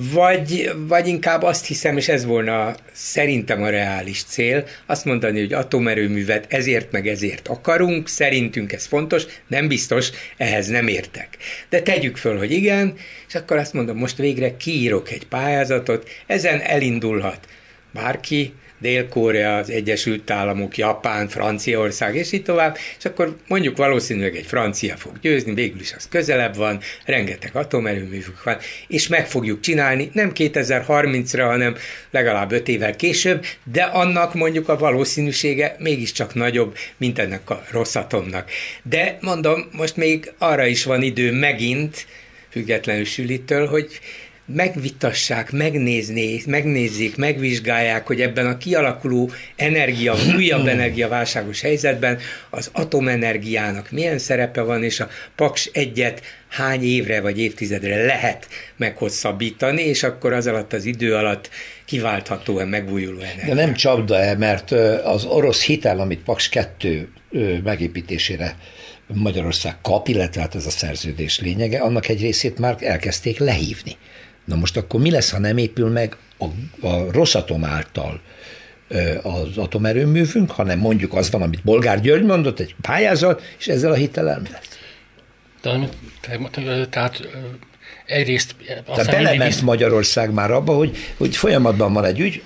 [0.00, 5.52] vagy, vagy inkább azt hiszem, és ez volna szerintem a reális cél, azt mondani, hogy
[5.52, 11.36] atomerőművet ezért meg ezért akarunk, szerintünk ez fontos, nem biztos, ehhez nem értek.
[11.68, 12.94] De tegyük föl, hogy igen,
[13.28, 17.48] és akkor azt mondom, most végre kiírok egy pályázatot, ezen elindulhat
[17.92, 24.46] bárki, Dél-Korea, az Egyesült Államok, Japán, Franciaország, és így tovább, és akkor mondjuk valószínűleg egy
[24.46, 28.56] francia fog győzni, végül is az közelebb van, rengeteg atomerőművük van,
[28.88, 31.76] és meg fogjuk csinálni, nem 2030-ra, hanem
[32.10, 37.94] legalább 5 évvel később, de annak mondjuk a valószínűsége mégiscsak nagyobb, mint ennek a rossz
[37.94, 38.50] atomnak.
[38.82, 42.06] De mondom, most még arra is van idő megint,
[42.50, 44.00] függetlenül sülitől, hogy
[44.54, 52.18] megvitassák, megnézni, megnézzék, megvizsgálják, hogy ebben a kialakuló energia, újabb energiaválságos helyzetben
[52.50, 59.82] az atomenergiának milyen szerepe van, és a Paks egyet hány évre vagy évtizedre lehet meghosszabbítani,
[59.82, 61.50] és akkor az alatt az idő alatt
[61.84, 63.54] kiváltható-e megújuló energia.
[63.54, 64.70] De nem csapda-e, mert
[65.04, 67.08] az orosz hitel, amit Paks 2
[67.64, 68.56] megépítésére
[69.14, 73.96] Magyarország kap, illetve hát ez a szerződés lényege, annak egy részét már elkezdték lehívni.
[74.48, 76.44] Na most akkor mi lesz, ha nem épül meg a,
[76.86, 78.20] a Rosszatom által
[79.22, 83.94] az atomerőművünk, hanem mondjuk az van, amit Bolgár György mondott, egy pályázat, és ezzel a
[83.94, 84.78] hitellel mi lesz?
[86.90, 87.28] Tehát
[88.06, 88.54] egyrészt...
[88.94, 92.42] Tehát belement Magyarország már abba, hogy, hogy folyamatban van egy ügy,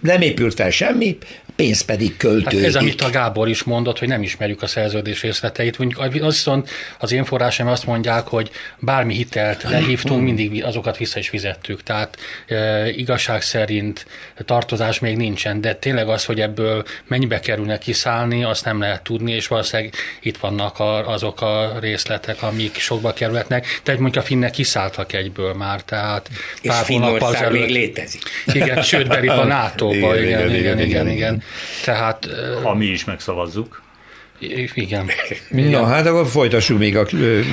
[0.00, 1.18] nem épült fel semmi,
[1.56, 2.58] pénz pedig költődik.
[2.58, 5.78] Hát ez, amit a Gábor is mondott, hogy nem ismerjük a szerződés részleteit.
[5.78, 11.28] Mondjuk viszont az én forrásaim azt mondják, hogy bármi hitelt lehívtunk, mindig azokat vissza is
[11.28, 11.82] fizettük.
[11.82, 14.06] Tehát e, igazság szerint
[14.44, 19.32] tartozás még nincsen, de tényleg az, hogy ebből mennyibe kerülne kiszállni, azt nem lehet tudni,
[19.32, 23.66] és valószínűleg itt vannak a, azok a részletek, amik sokba kerülhetnek.
[23.82, 24.50] Tehát mondjuk a finnek
[24.82, 28.22] kiszálltak egyből már, tehát és Finnország még létezik.
[28.46, 31.42] Igen, sőt, belép a NATO-ba, igen, igen, igen, igen, igen, igen.
[31.84, 32.28] Tehát...
[32.62, 33.81] Ha mi is megszavazzuk.
[34.74, 35.10] Igen.
[35.50, 37.06] Na, hát akkor folytassuk még a...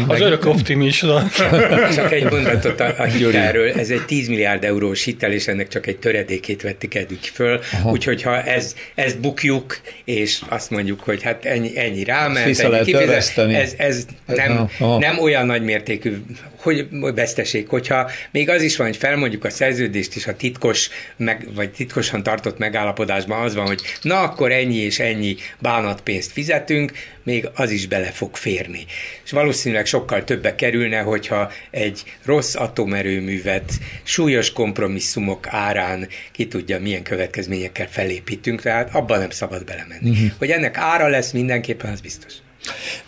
[0.07, 1.23] Az örök optimista.
[1.95, 3.71] Csak egy mondatot a, a hitelről.
[3.71, 7.59] Ez egy 10 milliárd eurós hitel, és ennek csak egy töredékét vették eddig föl.
[7.83, 13.37] Úgyhogy ha ez, ezt bukjuk, és azt mondjuk, hogy hát ennyi, ennyi ráment, ennyi kifizet,
[13.37, 16.17] ez, ez nem, nem olyan nagy mértékű
[16.61, 21.47] hogy veszteség, hogyha még az is van, hogy felmondjuk a szerződést, és a titkos, meg,
[21.55, 26.78] vagy titkosan tartott megállapodásban az van, hogy na akkor ennyi és ennyi bánatpénzt fizetünk,
[27.23, 28.85] még az is bele fog férni.
[29.23, 37.03] És valószínűleg sokkal többe kerülne, hogyha egy rossz atomerőművet súlyos kompromisszumok árán ki tudja, milyen
[37.03, 40.09] következményekkel felépítünk, tehát abban nem szabad belemenni.
[40.09, 40.31] Uh-huh.
[40.37, 42.33] Hogy ennek ára lesz mindenképpen, az biztos.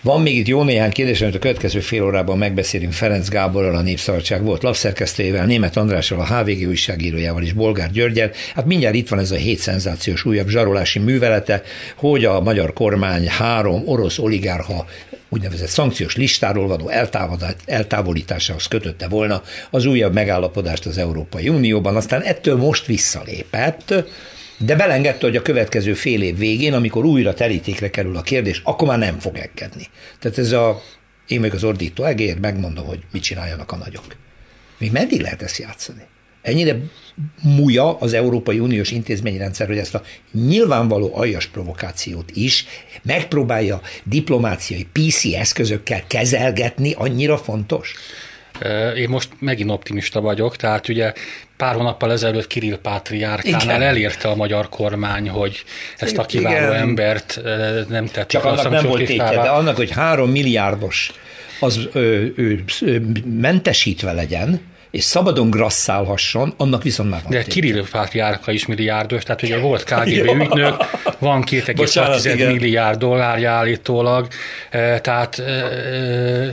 [0.01, 3.81] Van még itt jó néhány kérdés, amit a következő fél órában megbeszélünk Ferenc Gáborral, a
[3.81, 8.31] Népszabadság volt lapszerkesztőjével, Német Andrással, a HVG újságírójával és Bolgár Györgyel.
[8.55, 11.61] Hát mindjárt itt van ez a hét szenzációs újabb zsarolási művelete,
[11.95, 14.85] hogy a magyar kormány három orosz oligárha
[15.29, 16.91] úgynevezett szankciós listáról való
[17.65, 23.93] eltávolításához kötötte volna az újabb megállapodást az Európai Unióban, aztán ettől most visszalépett,
[24.63, 28.87] de belengedte, hogy a következő fél év végén, amikor újra terítékre kerül a kérdés, akkor
[28.87, 29.87] már nem fog engedni.
[30.19, 30.81] Tehát ez a,
[31.27, 34.03] én még az ordító egér, megmondom, hogy mit csináljanak a nagyok.
[34.77, 36.01] Még meddig lehet ezt játszani?
[36.41, 36.77] Ennyire
[37.41, 42.65] múja az Európai Uniós intézményrendszer, hogy ezt a nyilvánvaló aljas provokációt is
[43.03, 47.95] megpróbálja diplomáciai PC eszközökkel kezelgetni, annyira fontos?
[48.95, 51.13] Én most megint optimista vagyok, tehát ugye
[51.61, 55.63] pár hónappal ezelőtt Kirill Pátriárkánál elérte a magyar kormány, hogy
[55.97, 56.81] ezt a kiváló Igen.
[56.81, 57.41] embert
[57.89, 58.27] nem tett.
[58.27, 61.11] Csak annak nem volt tétje, de annak, hogy három milliárdos
[61.59, 67.31] az ő, ő, ő mentesítve legyen, és szabadon grasszálhasson, annak viszont már van.
[67.31, 70.75] De Kirill Pátriárka is milliárdos, tehát ugye volt KGB ügynök,
[71.19, 74.27] van 2,6 milliárd dollárja állítólag,
[74.71, 75.43] tehát,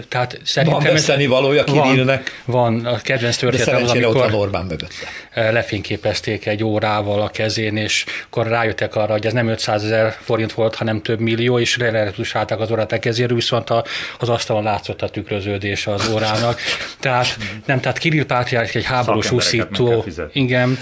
[0.08, 0.82] tehát szerintem...
[0.82, 2.42] Van veszteni valója Kirillnek.
[2.44, 5.50] Van, van a kedvenc történetem az, amikor ott van Orbán mögötte.
[5.52, 10.52] lefényképezték egy órával a kezén, és akkor rájöttek arra, hogy ez nem 500 ezer forint
[10.52, 13.70] volt, hanem több millió, és retusálták az órát a kezéről, viszont
[14.18, 16.60] az asztalon látszott a tükröződés az órának.
[17.00, 20.78] Tehát nem, tehát Kirill Pátriárk egy háborús úszító, igen,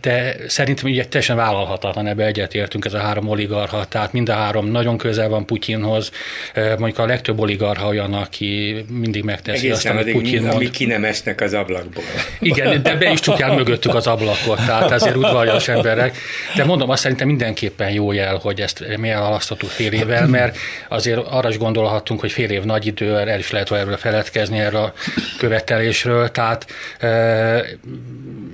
[0.00, 4.66] de szerintem ugye teljesen vállalhatatlan, ebbe egyetértünk ez a három oligarha, tehát mind a három
[4.66, 6.10] nagyon közel van Putyinhoz,
[6.54, 10.54] mondjuk a legtöbb oligarha olyan, aki mindig megteszi Egészen azt, amit Putyin mond.
[10.54, 12.04] Amik ki nem esnek az ablakból.
[12.40, 16.16] Igen, de be is tudják mögöttük az ablakot, tehát ezért udvarjas emberek.
[16.56, 20.56] De mondom, azt szerintem mindenképpen jó jel, hogy ezt mi elhalasztottuk fél évvel, mert
[20.88, 24.80] azért arra is gondolhatunk, hogy fél év nagy idő, el is lehet erről feledkezni erről
[24.80, 24.92] a
[25.38, 26.66] követelésről, tehát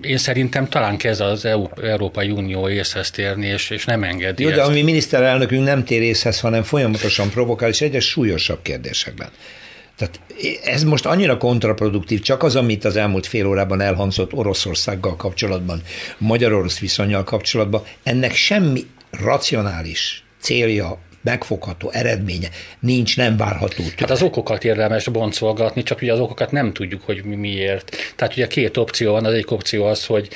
[0.00, 4.48] én szerintem talán kezd az EU, Európai Unió észhez térni, és, és nem engedi Jó,
[4.48, 4.58] ezt.
[4.58, 9.28] de ami miniszterelnökünk nem tér észhez, hanem folyamatosan provokál, és egyes súlyosabb kérdésekben.
[9.96, 10.20] Tehát
[10.64, 15.82] ez most annyira kontraproduktív, csak az, amit az elmúlt fél órában elhangzott Oroszországgal kapcsolatban,
[16.18, 22.48] magyar-orosz viszonyjal kapcsolatban, ennek semmi racionális célja, megfogható eredménye
[22.80, 23.76] nincs, nem várható.
[23.76, 23.92] Tőle.
[23.96, 27.96] Hát az okokat érdemes boncolgatni, csak ugye az okokat nem tudjuk, hogy miért.
[28.16, 30.28] Tehát ugye két opció van, az egyik opció az, hogy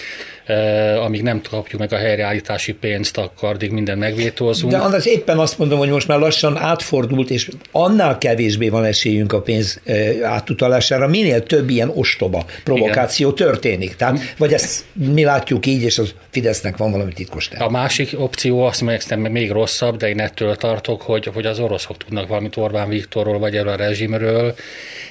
[1.04, 4.72] amíg nem kapjuk meg a helyreállítási pénzt, akkor addig minden megvétózunk.
[4.72, 9.32] De az éppen azt mondom, hogy most már lassan átfordult, és annál kevésbé van esélyünk
[9.32, 9.80] a pénz
[10.22, 13.46] átutalására, minél több ilyen ostoba provokáció Igen.
[13.50, 13.96] történik.
[13.96, 17.62] Tehát, vagy ezt mi látjuk így, és az Fidesznek van valami titkos terv.
[17.62, 21.96] A másik opció azt mondják, még rosszabb, de én ettől tartok, hogy, hogy az oroszok
[21.96, 24.54] tudnak valamit Orbán Viktorról, vagy erről a rezsimről.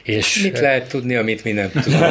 [0.04, 2.06] És Mit lehet tudni, amit mi nem tudunk?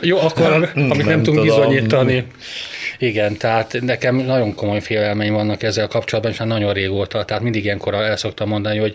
[0.00, 2.24] Jó, akkor amit nem tudunk, tudunk bizonyítani.
[2.98, 7.64] Igen, tehát nekem nagyon komoly félelmeim vannak ezzel kapcsolatban, és már nagyon régóta, tehát mindig
[7.64, 8.94] ilyenkor el szoktam mondani, hogy,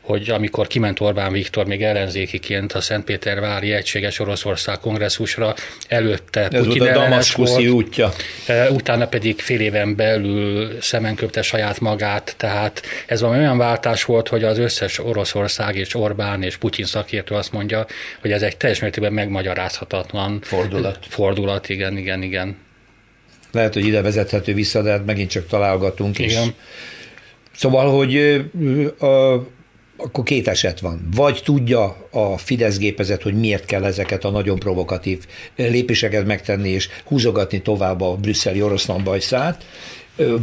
[0.00, 5.54] hogy amikor kiment Orbán Viktor még ellenzékiként a Szentpétervári Egységes Oroszország kongresszusra,
[5.88, 8.12] előtte Ez Putyin volt a Damaszkuszi útja.
[8.46, 14.04] E, utána pedig fél éven belül szemen köpte saját magát, tehát ez valami olyan váltás
[14.04, 17.86] volt, hogy az összes Oroszország és Orbán és Putyin szakértő azt mondja,
[18.20, 20.98] hogy ez egy teljes mértékben megmagyarázhatatlan fordulat.
[21.08, 22.56] Fordulat, igen, igen, igen.
[23.52, 26.44] Lehet, hogy ide vezethető vissza, de hát megint csak találgatunk Igen.
[26.46, 26.52] is.
[27.56, 28.16] Szóval, hogy
[28.98, 29.06] a,
[29.96, 31.08] akkor két eset van.
[31.14, 36.88] Vagy tudja a Fidesz gépezet, hogy miért kell ezeket a nagyon provokatív lépéseket megtenni, és
[37.04, 39.64] húzogatni tovább a brüsszeli oroszlán bajszát,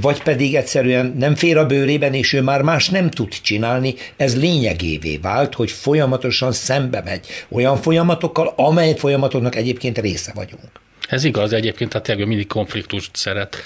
[0.02, 4.40] vagy pedig egyszerűen nem fér a bőrében, és ő már más nem tud csinálni, ez
[4.40, 10.70] lényegévé vált, hogy folyamatosan szembe megy olyan folyamatokkal, amely folyamatoknak egyébként része vagyunk.
[11.10, 13.58] Ez igaz egyébként, tehát tényleg mindig konfliktust szeret.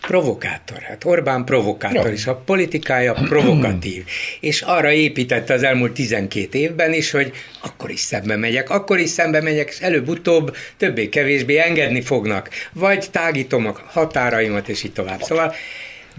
[0.00, 2.12] Provokátor, hát Orbán provokátor ja.
[2.12, 4.04] is, a politikája provokatív,
[4.40, 9.10] és arra építette az elmúlt 12 évben is, hogy akkor is szembe megyek, akkor is
[9.10, 15.22] szembe megyek, és előbb-utóbb többé-kevésbé engedni fognak, vagy tágítom a határaimat, és így tovább.
[15.22, 15.54] Szóval,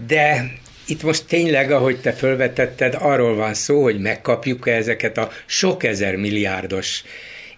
[0.06, 0.52] de
[0.86, 5.84] itt most tényleg, ahogy te felvetetted, arról van szó, hogy megkapjuk -e ezeket a sok
[5.84, 7.02] ezer milliárdos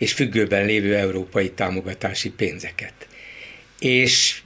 [0.02, 2.92] és függőben lévő európai támogatási pénzeket.
[3.78, 4.42] És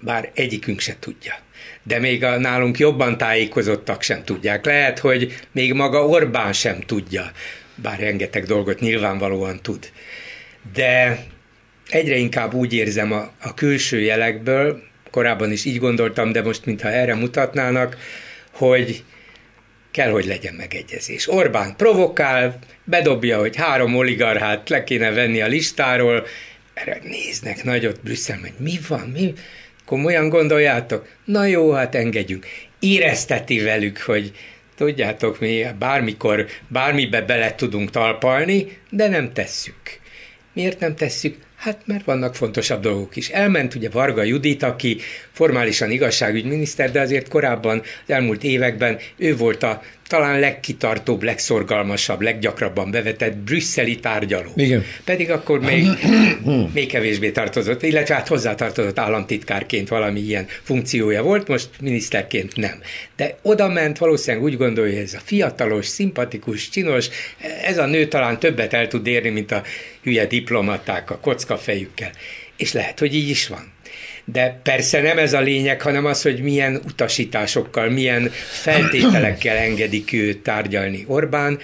[0.00, 1.34] bár egyikünk se tudja.
[1.82, 4.64] De még a nálunk jobban tájékozottak sem tudják.
[4.64, 7.30] Lehet, hogy még maga Orbán sem tudja,
[7.74, 9.92] bár rengeteg dolgot nyilvánvalóan tud.
[10.74, 11.24] De
[11.88, 16.88] egyre inkább úgy érzem a, a külső jelekből, korábban is így gondoltam, de most mintha
[16.88, 17.96] erre mutatnának,
[18.50, 19.04] hogy
[19.90, 21.28] kell, hogy legyen megegyezés.
[21.28, 26.26] Orbán provokál, bedobja, hogy három oligarchát le kéne venni a listáról,
[26.74, 29.32] erre néznek nagyot Brüsszelben, hogy mi van, mi,
[29.84, 31.08] komolyan gondoljátok?
[31.24, 32.46] Na jó, hát engedjünk.
[32.78, 34.32] Érezteti velük, hogy
[34.76, 40.00] tudjátok, mi bármikor, bármibe bele tudunk talpalni, de nem tesszük.
[40.52, 41.36] Miért nem tesszük?
[41.56, 43.28] Hát mert vannak fontosabb dolgok is.
[43.28, 44.98] Elment ugye Varga Judit, aki
[45.32, 52.90] formálisan igazságügyminiszter, de azért korábban, az elmúlt években ő volt a talán legkitartóbb, legszorgalmasabb, leggyakrabban
[52.90, 54.50] bevetett brüsszeli tárgyaló.
[54.56, 54.84] Igen.
[55.04, 55.86] Pedig akkor még,
[56.74, 62.80] még kevésbé tartozott, illetve hát hozzátartozott államtitkárként valami ilyen funkciója volt, most miniszterként nem.
[63.16, 67.08] De oda ment, valószínűleg úgy gondolja, hogy ez a fiatalos, szimpatikus, csinos,
[67.64, 69.62] ez a nő talán többet el tud érni, mint a
[70.02, 72.10] hülye diplomaták a kockafejükkel.
[72.56, 73.71] És lehet, hogy így is van.
[74.24, 78.30] De persze nem ez a lényeg, hanem az, hogy milyen utasításokkal, milyen
[78.62, 81.58] feltételekkel engedik őt tárgyalni Orbán,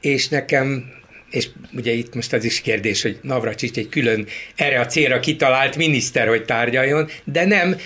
[0.00, 1.00] és nekem
[1.30, 5.76] és ugye itt most az is kérdés, hogy Navracsics egy külön erre a célra kitalált
[5.76, 7.76] miniszter, hogy tárgyaljon, de nem,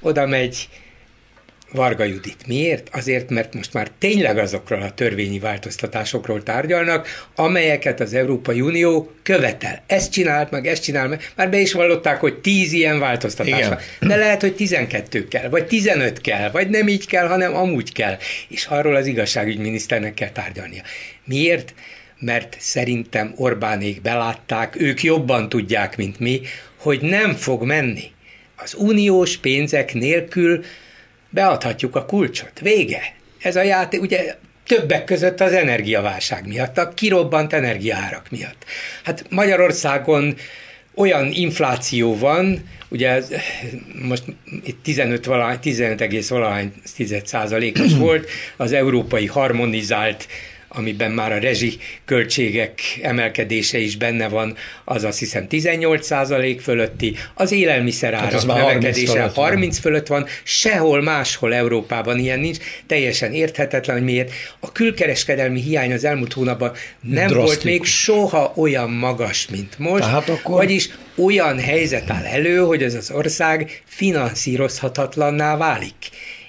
[0.00, 0.68] oda megy
[1.72, 2.46] Varga Judit.
[2.46, 2.88] Miért?
[2.92, 9.82] Azért, mert most már tényleg azokról a törvényi változtatásokról tárgyalnak, amelyeket az Európai Unió követel.
[9.86, 11.32] Ezt csinált meg, ezt csinál meg.
[11.36, 13.68] Már be is vallották, hogy tíz ilyen változtatás Igen.
[13.68, 14.08] van.
[14.08, 18.16] De lehet, hogy 12 kell, vagy 15 kell, vagy nem így kell, hanem amúgy kell.
[18.48, 20.82] És arról az igazságügyminiszternek kell tárgyalnia.
[21.24, 21.74] Miért?
[22.18, 26.40] Mert szerintem Orbánék belátták, ők jobban tudják, mint mi,
[26.76, 28.10] hogy nem fog menni.
[28.56, 30.64] Az uniós pénzek nélkül
[31.32, 32.60] beadhatjuk a kulcsot.
[32.60, 33.14] Vége.
[33.38, 38.64] Ez a játék, ugye többek között az energiaválság miatt, a kirobbant energiárak miatt.
[39.02, 40.36] Hát Magyarországon
[40.94, 43.22] olyan infláció van, ugye
[44.02, 44.24] most
[44.64, 50.26] itt 15 valahány, 15, valahány 10 százalékos volt, az európai harmonizált
[50.74, 57.16] amiben már a rezsi költségek emelkedése is benne van, az azt hiszem 18 százalék fölötti,
[57.34, 62.58] az élelmiszer árak hát emelkedése 30 fölött, 30 fölött van, sehol máshol Európában ilyen nincs,
[62.86, 64.32] teljesen érthetetlen, hogy miért.
[64.60, 67.44] A külkereskedelmi hiány az elmúlt hónapban nem Drasztikus.
[67.44, 70.56] volt még soha olyan magas, mint most, Tehát akkor...
[70.56, 75.94] vagyis olyan helyzet áll elő, hogy ez az ország finanszírozhatatlanná válik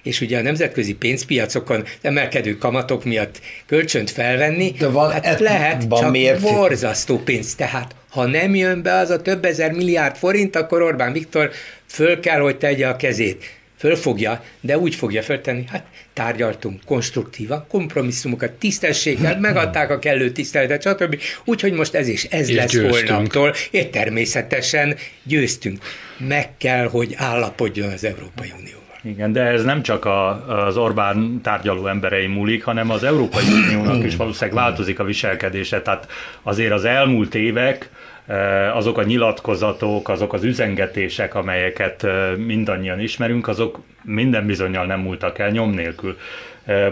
[0.03, 5.83] és ugye a nemzetközi pénzpiacokon emelkedő kamatok miatt kölcsönt felvenni, De van, hát et, lehet,
[5.87, 6.41] van csak miért?
[6.41, 7.55] borzasztó pénz.
[7.55, 11.51] Tehát ha nem jön be az a több ezer milliárd forint, akkor Orbán Viktor
[11.87, 18.51] föl kell, hogy tegye a kezét fölfogja, de úgy fogja föltenni, hát tárgyaltunk konstruktívan, kompromisszumokat
[18.51, 21.21] tisztességgel, megadták a kellő tiszteletet, stb.
[21.45, 23.07] Úgyhogy most ez is ez és lesz győztünk.
[23.07, 25.83] holnaptól, és természetesen győztünk.
[26.17, 28.82] Meg kell, hogy állapodjon az Európai Unió.
[29.05, 34.03] Igen, de ez nem csak a, az Orbán tárgyaló emberei múlik, hanem az Európai Uniónak
[34.03, 35.81] is valószínűleg változik a viselkedése.
[35.81, 36.07] Tehát
[36.41, 37.89] azért az elmúlt évek
[38.27, 44.99] eh, azok a nyilatkozatok, azok az üzengetések, amelyeket eh, mindannyian ismerünk, azok minden bizonyal nem
[44.99, 46.17] múltak el nyom nélkül.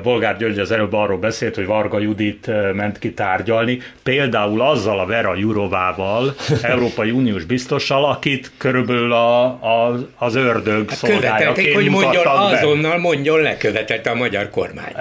[0.04, 5.06] Bolgár György az előbb arról beszélt, hogy Varga Judit ment ki tárgyalni, például azzal a
[5.06, 12.26] Vera Jurovával, Európai Uniós biztossal, akit körülbelül a, a, az ördög hát szolgáljaként hogy mondjon,
[12.26, 14.94] azonnal mondjon le, követelte a magyar kormány.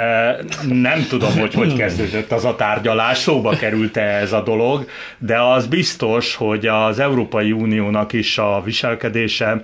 [0.68, 4.86] Nem tudom, hogy hogy kezdődött az a tárgyalás, szóba került-e ez a dolog,
[5.18, 9.60] de az biztos, hogy az Európai Uniónak is a viselkedése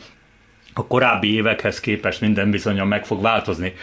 [0.78, 3.74] a korábbi évekhez képest minden bizonyan meg fog változni.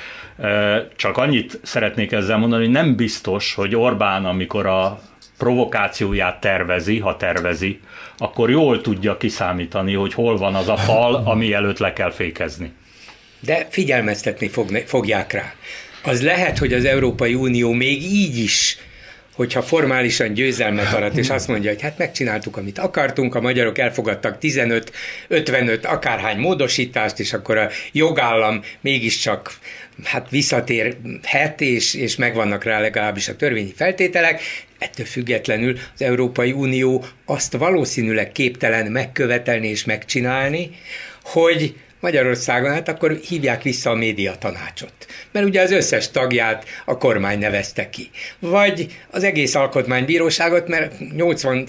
[0.96, 5.00] Csak annyit szeretnék ezzel mondani, hogy nem biztos, hogy Orbán, amikor a
[5.38, 7.80] provokációját tervezi, ha tervezi,
[8.18, 12.72] akkor jól tudja kiszámítani, hogy hol van az a fal, ami előtt le kell fékezni.
[13.40, 14.50] De figyelmeztetni
[14.86, 15.54] fogják rá.
[16.04, 18.78] Az lehet, hogy az Európai Unió még így is
[19.34, 24.38] hogyha formálisan győzelmet arat, és azt mondja, hogy hát megcsináltuk, amit akartunk, a magyarok elfogadtak
[24.38, 24.92] 15,
[25.28, 29.54] 55, akárhány módosítást, és akkor a jogállam mégiscsak
[30.04, 34.42] hát visszatérhet, és, és megvannak rá legalábbis a törvényi feltételek,
[34.80, 40.70] ettől függetlenül az Európai Unió azt valószínűleg képtelen megkövetelni és megcsinálni,
[41.24, 44.94] hogy Magyarországon, hát akkor hívják vissza a média tanácsot.
[45.32, 48.10] Mert ugye az összes tagját a kormány nevezte ki.
[48.40, 51.66] Vagy az egész alkotmánybíróságot, mert 80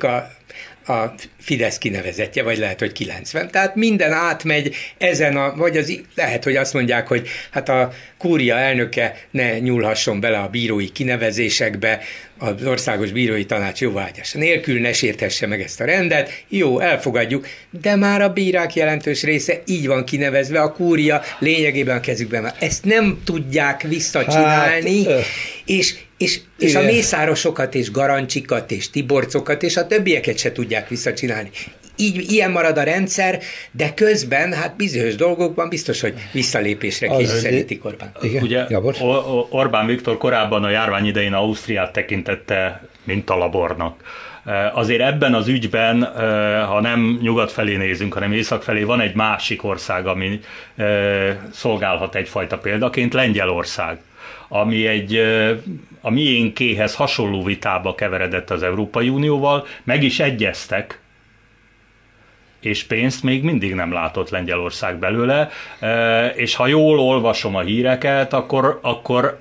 [0.00, 0.38] a
[0.86, 3.50] a Fidesz kinevezetje, vagy lehet, hogy 90.
[3.50, 8.56] Tehát minden átmegy ezen a, vagy az, lehet, hogy azt mondják, hogy hát a kúria
[8.56, 12.00] elnöke ne nyúlhasson bele a bírói kinevezésekbe,
[12.40, 17.46] az Országos Bírói Tanács jóvágyása nélkül, ne sérthesse meg ezt a rendet, jó, elfogadjuk,
[17.80, 22.52] de már a bírák jelentős része így van kinevezve, a kúria lényegében a kezükben van.
[22.58, 25.24] Ezt nem tudják visszacsinálni, hát,
[25.64, 31.50] és, és, és a mészárosokat, és garancsikat, és tiborcokat, és a többieket se tudják visszacsinálni
[32.00, 33.38] így, ilyen marad a rendszer,
[33.70, 38.12] de közben hát bizonyos dolgokban biztos, hogy visszalépésre kényszerítik Orbán.
[38.22, 38.66] Igen, Ugye
[39.50, 44.02] Orbán Viktor korábban a járvány idején Ausztriát tekintette mintalabornak.
[44.44, 49.00] E, azért ebben az ügyben, e, ha nem nyugat felé nézünk, hanem észak felé, van
[49.00, 50.40] egy másik ország, ami
[50.76, 50.84] e,
[51.52, 53.98] szolgálhat egyfajta példaként, Lengyelország
[54.52, 55.20] ami egy
[56.00, 61.00] a miénkéhez hasonló vitába keveredett az Európai Unióval, meg is egyeztek,
[62.60, 65.48] és pénzt még mindig nem látott Lengyelország belőle,
[66.34, 69.40] és ha jól olvasom a híreket, akkor, akkor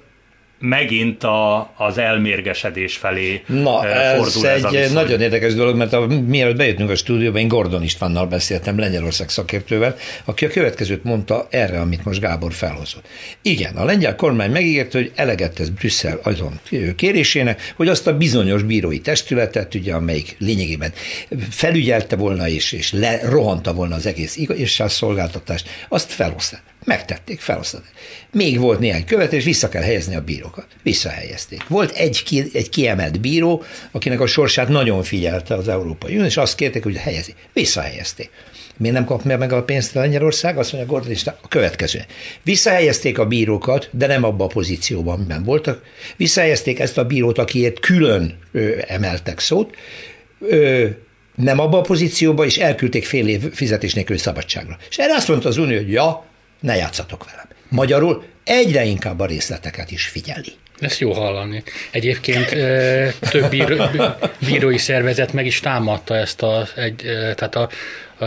[0.60, 3.82] megint a, az elmérgesedés felé Na,
[4.16, 7.84] fordul ez, ez egy nagyon érdekes dolog, mert a, mielőtt bejöttünk a stúdióba, én Gordon
[7.84, 9.96] Istvánnal beszéltem, Lengyelország szakértővel,
[10.26, 13.06] aki a következőt mondta erre, amit most Gábor felhozott.
[13.42, 16.60] Igen, a lengyel kormány megígérte, hogy eleget tesz Brüsszel azon
[16.96, 20.94] kérésének, hogy azt a bizonyos bírói testületet, ugye, amelyik lényegében
[21.50, 26.62] felügyelte volna és, és lerohanta volna az egész igazságszolgáltatást, azt felhozták.
[26.90, 27.92] Megtették, felosztották.
[28.32, 30.68] Még volt néhány követés, vissza kell helyezni a bírókat.
[30.84, 31.68] Visszahelyezték.
[31.68, 36.38] Volt egy, ki, egy kiemelt bíró, akinek a sorsát nagyon figyelte az Európai Unió, és
[36.38, 37.34] azt kérték, hogy helyezi.
[37.54, 38.30] Visszahelyezték.
[38.78, 40.58] Miért nem kapja meg a pénzt a Lengyelország?
[40.58, 42.06] Azt mondja Gordon a következő.
[42.44, 45.82] Visszahelyezték a bírókat, de nem abba a pozícióban, amiben voltak.
[46.18, 49.76] Visszahelyezték ezt a bírót, akiért külön ö, emeltek szót,
[50.40, 50.88] ö,
[51.36, 54.78] nem abba a pozícióba, és elküldték fél év fizetés nélkül szabadságra.
[54.90, 56.28] És erre azt mondta az Unió, hogy ja,
[56.60, 57.48] ne játszatok velem.
[57.70, 60.54] Magyarul egyre inkább a részleteket is figyeli.
[60.80, 61.64] Ezt jó hallani.
[61.92, 62.50] Egyébként
[63.30, 63.86] több bíró,
[64.46, 66.96] bírói szervezet meg is támadta ezt a, egy,
[67.36, 67.70] tehát a,
[68.24, 68.26] a,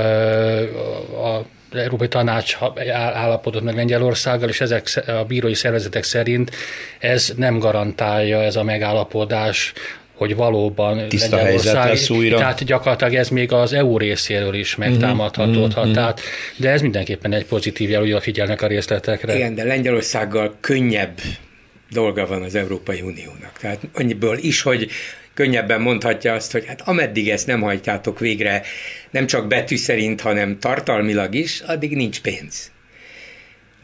[1.28, 2.56] a Európai Tanács
[2.92, 6.50] állapodott meg Lengyelországgal, és ezek a bírói szervezetek szerint
[6.98, 9.72] ez nem garantálja ez a megállapodás
[10.14, 12.36] hogy valóban Tiszta helyzet lesz újra.
[12.36, 15.84] Tehát gyakorlatilag ez még az EU részéről is megtámadhatódhat.
[15.84, 15.94] Mm-hmm.
[15.94, 16.20] Tehát,
[16.56, 19.34] de ez mindenképpen egy pozitív jel, hogy figyelnek a részletekre.
[19.34, 21.20] Igen, de Lengyelországgal könnyebb
[21.90, 23.52] dolga van az Európai Uniónak.
[23.60, 24.88] Tehát annyiből is, hogy
[25.34, 28.62] könnyebben mondhatja azt, hogy hát ameddig ezt nem hajtjátok végre,
[29.10, 32.71] nem csak betű szerint, hanem tartalmilag is, addig nincs pénz.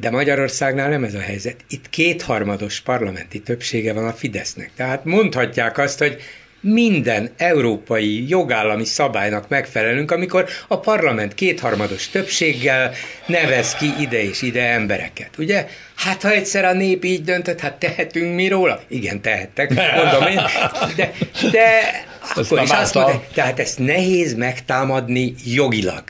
[0.00, 1.56] De Magyarországnál nem ez a helyzet.
[1.68, 4.70] Itt kétharmados parlamenti többsége van a Fidesznek.
[4.76, 6.22] Tehát mondhatják azt, hogy
[6.60, 12.92] minden európai jogállami szabálynak megfelelünk, amikor a parlament kétharmados többséggel
[13.26, 15.30] nevez ki ide és ide embereket.
[15.38, 15.68] Ugye?
[15.94, 18.80] Hát ha egyszer a nép így döntött, hát tehetünk mi róla?
[18.88, 20.40] Igen, tehettek, mondom én.
[20.96, 21.12] De,
[21.50, 21.70] de
[22.34, 26.04] akkor is azt mondta, tehát ezt nehéz megtámadni jogilag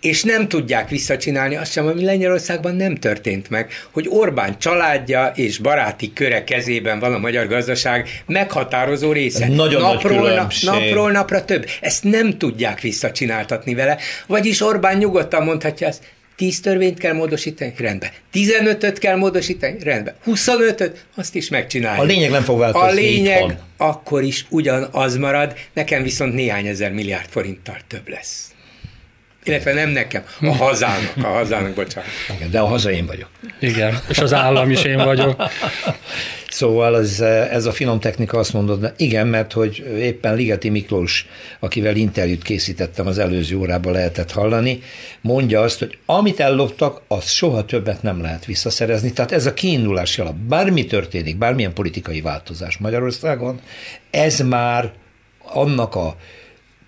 [0.00, 5.58] és nem tudják visszacsinálni azt sem, ami Lengyelországban nem történt meg, hogy Orbán családja és
[5.58, 9.48] baráti köre kezében van a magyar gazdaság meghatározó része.
[9.48, 11.66] Nagyon napról, nagy nap, napról napra több.
[11.80, 16.02] Ezt nem tudják visszacsináltatni vele, vagyis Orbán nyugodtan mondhatja azt,
[16.36, 18.10] 10 törvényt kell módosítani, rendben.
[18.32, 20.14] 15-öt kell módosítani, rendben.
[20.26, 22.02] 25-öt, azt is megcsináljuk.
[22.02, 22.88] A lényeg nem fog változni.
[22.88, 28.50] A lényeg akkor is ugyanaz marad, nekem viszont néhány ezer milliárd forinttal több lesz.
[29.46, 32.10] Illetve nem nekem, a hazának, a hazának, bocsánat.
[32.36, 33.28] Igen, de a haza én vagyok.
[33.60, 35.42] Igen, és az állam is én vagyok.
[36.48, 37.20] Szóval ez,
[37.50, 41.26] ez a finom technika azt mondod, de igen, mert hogy éppen Ligeti Miklós,
[41.60, 44.82] akivel interjút készítettem az előző órában lehetett hallani,
[45.20, 49.12] mondja azt, hogy amit elloptak, azt soha többet nem lehet visszaszerezni.
[49.12, 50.34] Tehát ez a kiindulási alap.
[50.34, 53.60] Bármi történik, bármilyen politikai változás Magyarországon,
[54.10, 54.92] ez már
[55.44, 56.16] annak a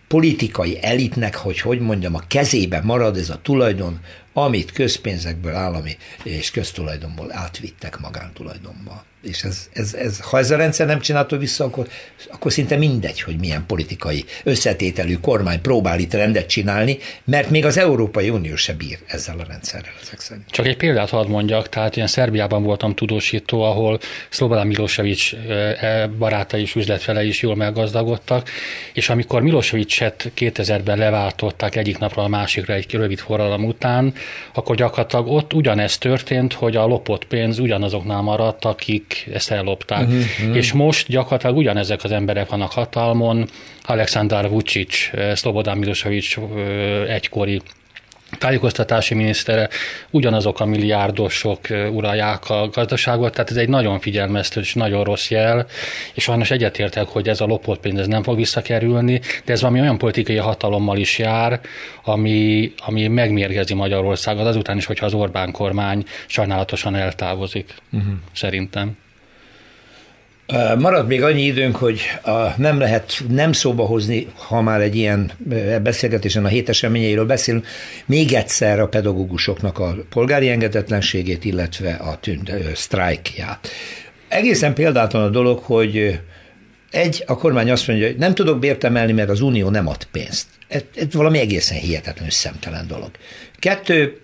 [0.09, 4.01] politikai elitnek, hogy hogy mondjam, a kezébe marad ez a tulajdon,
[4.33, 10.87] amit közpénzekből, állami és köztulajdonból átvittek magántulajdonba és ez, ez, ez, ha ez a rendszer
[10.87, 11.89] nem csinálta vissza, akkor,
[12.31, 17.79] akkor szinte mindegy, hogy milyen politikai összetételű kormány próbál itt rendet csinálni, mert még az
[17.79, 20.51] Európai Unió se bír ezzel a rendszerrel ezek szerint.
[20.51, 23.99] Csak egy példát hadd mondjak, tehát ilyen Szerbiában voltam tudósító, ahol
[24.29, 28.49] Szlobodan Milosevic e, barátai és üzletfele is jól meggazdagodtak,
[28.93, 34.15] és amikor Milosevicet 2000-ben leváltották egyik napra a másikra egy rövid forradalom után,
[34.55, 40.09] akkor gyakorlatilag ott ugyanezt történt, hogy a lopott pénz ugyanazoknál maradt, akik akik ezt ellopták.
[40.09, 40.57] Uh-huh.
[40.57, 43.49] És most gyakorlatilag ugyanezek az emberek vannak hatalmon,
[43.83, 46.37] Alexander Vucic, Slobodan Milosevic
[47.09, 47.61] egykori
[48.39, 49.69] tájékoztatási minisztere,
[50.11, 51.61] ugyanazok a milliárdosok
[51.93, 55.67] uralják a gazdaságot, tehát ez egy nagyon figyelmeztető és nagyon rossz jel,
[56.15, 59.81] és sajnos egyetértek, hogy ez a lopott pénz ez nem fog visszakerülni, de ez valami
[59.81, 61.61] olyan politikai hatalommal is jár,
[62.05, 68.13] ami, ami megmérgezi Magyarországot azután is, hogyha az Orbán kormány sajnálatosan eltávozik, uh-huh.
[68.33, 68.97] szerintem.
[70.79, 75.31] Marad még annyi időnk, hogy a, nem lehet nem szóba hozni, ha már egy ilyen
[75.83, 77.67] beszélgetésen a hét eseményeiről beszélünk,
[78.07, 83.69] még egyszer a pedagógusoknak a polgári engedetlenségét, illetve a tűnt, sztrájkját.
[84.29, 86.21] Egészen példátlan a dolog, hogy
[86.91, 90.05] egy, a kormány azt mondja, hogy nem tudok bért emelni, mert az Unió nem ad
[90.05, 90.47] pénzt.
[90.69, 93.11] Ez, ez valami egészen hihetetlen szemtelen dolog.
[93.59, 94.21] Kettő,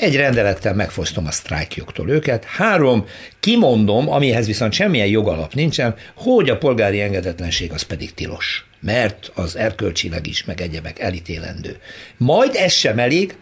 [0.00, 2.44] egy rendelettel megfosztom a sztrájkjogtól őket.
[2.44, 3.06] Három,
[3.40, 9.56] kimondom, amihez viszont semmilyen jogalap nincsen, hogy a polgári engedetlenség az pedig tilos, mert az
[9.56, 11.76] erkölcsileg is, meg egyebek elítélendő.
[12.16, 13.36] Majd ez sem elég,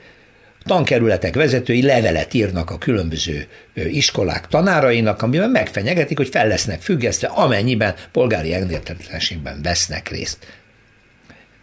[0.64, 7.94] tankerületek vezetői levelet írnak a különböző iskolák tanárainak, amiben megfenyegetik, hogy fel lesznek függesztve, amennyiben
[8.12, 10.46] polgári engedetlenségben vesznek részt.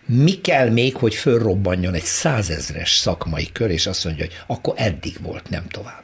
[0.06, 5.16] Mi kell még, hogy fölrobbanjon egy százezres szakmai kör, és azt mondja, hogy akkor eddig
[5.22, 6.04] volt, nem tovább.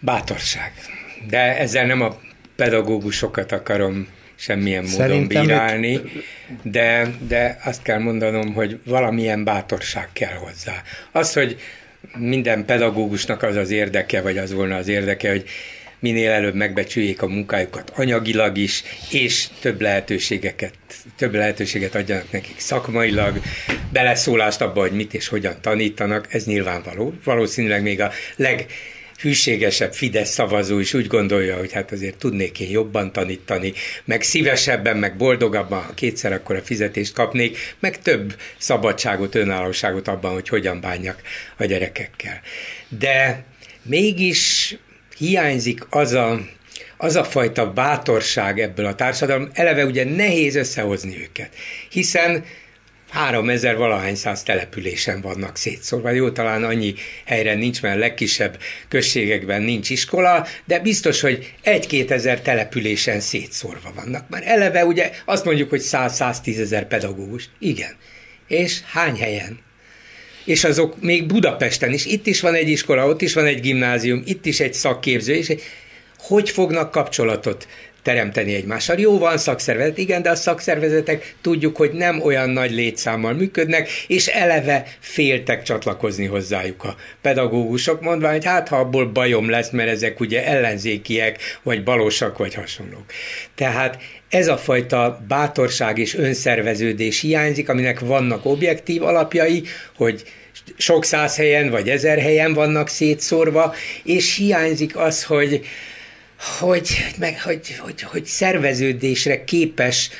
[0.00, 0.72] Bátorság.
[1.28, 2.18] De ezzel nem a
[2.56, 6.00] pedagógusokat akarom semmilyen módon Szerintem bírálni,
[6.62, 10.82] de, de azt kell mondanom, hogy valamilyen bátorság kell hozzá.
[11.12, 11.60] Az, hogy
[12.16, 15.44] minden pedagógusnak az az érdeke, vagy az volna az érdeke, hogy
[16.04, 20.74] minél előbb megbecsüljék a munkájukat anyagilag is, és több lehetőségeket,
[21.16, 23.40] több lehetőséget adjanak nekik szakmailag,
[23.92, 27.14] beleszólást abba, hogy mit és hogyan tanítanak, ez nyilvánvaló.
[27.24, 28.66] Valószínűleg még a leg
[29.20, 33.72] hűségesebb Fidesz szavazó is úgy gondolja, hogy hát azért tudnék én jobban tanítani,
[34.04, 40.32] meg szívesebben, meg boldogabban, ha kétszer akkor a fizetést kapnék, meg több szabadságot, önállóságot abban,
[40.32, 41.22] hogy hogyan bánjak
[41.56, 42.40] a gyerekekkel.
[42.88, 43.44] De
[43.82, 44.76] mégis
[45.18, 46.40] hiányzik az a,
[46.96, 51.54] az a fajta bátorság ebből a társadalom, eleve ugye nehéz összehozni őket,
[51.90, 52.44] hiszen
[53.14, 56.10] 3000 valahány száz településen vannak szétszórva.
[56.10, 56.94] Jó, talán annyi
[57.24, 58.58] helyre nincs, mert legkisebb
[58.88, 64.28] községekben nincs iskola, de biztos, hogy egy-két ezer településen szétszórva vannak.
[64.28, 67.48] Már eleve ugye azt mondjuk, hogy 100-110 ezer pedagógus.
[67.58, 67.94] Igen.
[68.48, 69.58] És hány helyen?
[70.44, 74.22] És azok még Budapesten is, itt is van egy iskola, ott is van egy gimnázium,
[74.26, 75.52] itt is egy szakképző, és
[76.18, 77.66] hogy fognak kapcsolatot
[78.04, 78.98] teremteni egymással.
[78.98, 84.26] Jó, van szakszervezet, igen, de a szakszervezetek tudjuk, hogy nem olyan nagy létszámmal működnek, és
[84.26, 90.20] eleve féltek csatlakozni hozzájuk a pedagógusok, mondva, hogy hát ha abból bajom lesz, mert ezek
[90.20, 93.04] ugye ellenzékiek, vagy balosak, vagy hasonlók.
[93.54, 93.98] Tehát
[94.28, 99.62] ez a fajta bátorság és önszerveződés hiányzik, aminek vannak objektív alapjai,
[99.96, 100.22] hogy
[100.76, 105.60] sok száz helyen vagy ezer helyen vannak szétszórva, és hiányzik az, hogy
[106.38, 110.10] hogy, meg, hogy, hogy, hogy szerveződésre képes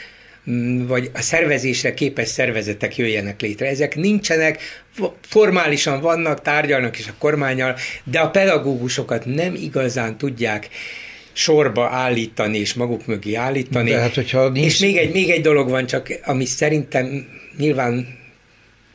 [0.50, 3.66] mm, vagy a szervezésre képes szervezetek jöjjenek létre.
[3.66, 4.82] Ezek nincsenek,
[5.20, 10.68] formálisan vannak, tárgyalnak is a kormányal, de a pedagógusokat nem igazán tudják
[11.32, 13.90] sorba állítani és maguk mögé állítani.
[13.90, 14.66] De hát, hogyha nincs...
[14.66, 18.18] És még egy, még egy dolog van csak, ami szerintem nyilván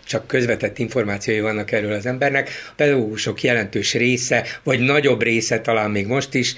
[0.05, 2.49] csak közvetett információi vannak erről az embernek.
[2.69, 6.55] A pedagógusok jelentős része, vagy nagyobb része talán még most is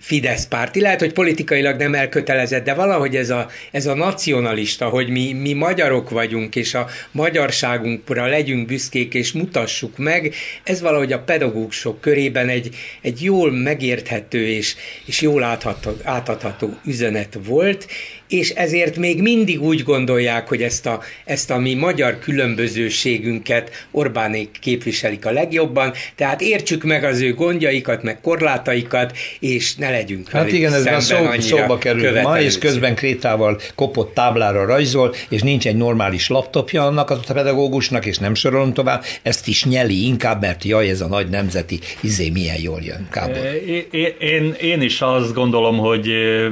[0.00, 0.80] Fidesz párti.
[0.80, 5.52] Lehet, hogy politikailag nem elkötelezett, de valahogy ez a, ez a nacionalista, hogy mi, mi
[5.52, 12.48] magyarok vagyunk, és a magyarságunkra legyünk büszkék, és mutassuk meg, ez valahogy a pedagógusok körében
[12.48, 17.86] egy, egy jól megérthető és, és jól átható, átadható üzenet volt,
[18.28, 24.48] és ezért még mindig úgy gondolják, hogy ezt a, ezt a mi magyar különbözőségünket Orbánék
[24.60, 30.52] képviselik a legjobban, tehát értsük meg az ő gondjaikat, meg korlátaikat, és ne legyünk Hát
[30.52, 35.66] igen, ez már szó, szóba kerül ma, és közben krétával kopott táblára rajzol, és nincs
[35.66, 40.64] egy normális laptopja annak a pedagógusnak, és nem sorolom tovább, ezt is nyeli inkább, mert
[40.64, 43.08] jaj, ez a nagy nemzeti izé milyen jól jön.
[43.10, 43.36] Kábor.
[43.90, 46.06] Én, én, én is azt gondolom, hogy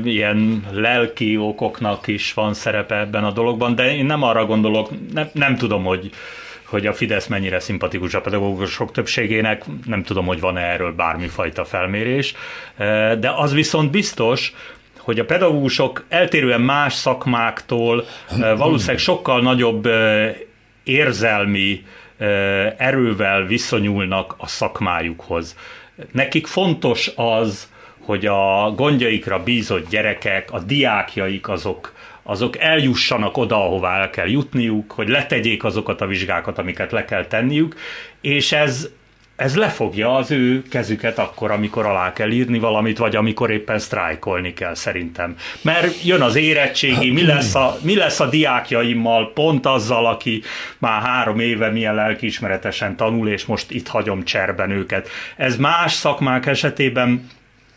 [0.04, 4.90] ilyen lelki okok okoknak is van szerepe ebben a dologban, de én nem arra gondolok,
[5.12, 6.10] nem, nem tudom, hogy
[6.64, 12.34] hogy a Fidesz mennyire szimpatikus a pedagógusok többségének, nem tudom, hogy van-e erről bármifajta felmérés,
[13.18, 14.54] de az viszont biztos,
[14.98, 18.04] hogy a pedagógusok eltérően más szakmáktól
[18.56, 19.88] valószínűleg sokkal nagyobb
[20.84, 21.84] érzelmi
[22.76, 25.56] erővel viszonyulnak a szakmájukhoz.
[26.12, 27.70] Nekik fontos az,
[28.06, 31.92] hogy a gondjaikra bízott gyerekek, a diákjaik azok,
[32.22, 37.26] azok eljussanak oda, ahová el kell jutniuk, hogy letegyék azokat a vizsgákat, amiket le kell
[37.26, 37.76] tenniük,
[38.20, 38.88] és ez,
[39.36, 44.52] ez lefogja az ő kezüket akkor, amikor alá kell írni valamit, vagy amikor éppen sztrájkolni
[44.52, 45.36] kell szerintem.
[45.62, 50.42] Mert jön az érettségi, mi lesz a, mi lesz a diákjaimmal, pont azzal, aki
[50.78, 55.08] már három éve milyen lelkiismeretesen tanul, és most itt hagyom cserben őket.
[55.36, 57.28] Ez más szakmák esetében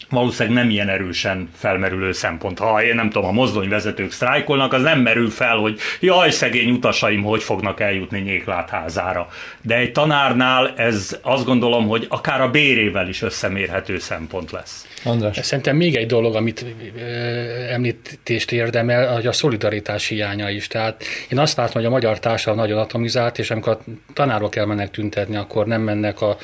[0.09, 2.59] valószínűleg nem ilyen erősen felmerülő szempont.
[2.59, 7.23] Ha én nem tudom, a mozdonyvezetők sztrájkolnak, az nem merül fel, hogy jaj, szegény utasaim,
[7.23, 9.27] hogy fognak eljutni Nyéklátházára.
[9.61, 14.87] De egy tanárnál ez azt gondolom, hogy akár a bérével is összemérhető szempont lesz.
[15.03, 15.39] András.
[15.41, 16.65] Szerintem még egy dolog, amit
[17.69, 20.67] említést érdemel, hogy a szolidaritás hiánya is.
[20.67, 24.91] Tehát én azt látom, hogy a magyar társadalom nagyon atomizált, és amikor a tanárok elmennek
[24.91, 26.37] tüntetni, akkor nem mennek a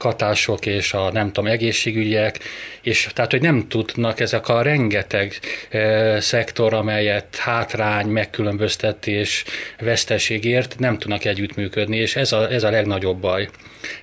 [0.00, 2.38] katások és a nem tudom, egészségügyek,
[2.82, 5.38] és tehát, hogy nem tudnak ezek a rengeteg
[5.68, 9.44] e, szektor, amelyet hátrány, megkülönböztetés,
[9.78, 13.48] veszteségért nem tudnak együttműködni, és ez a, ez a legnagyobb baj.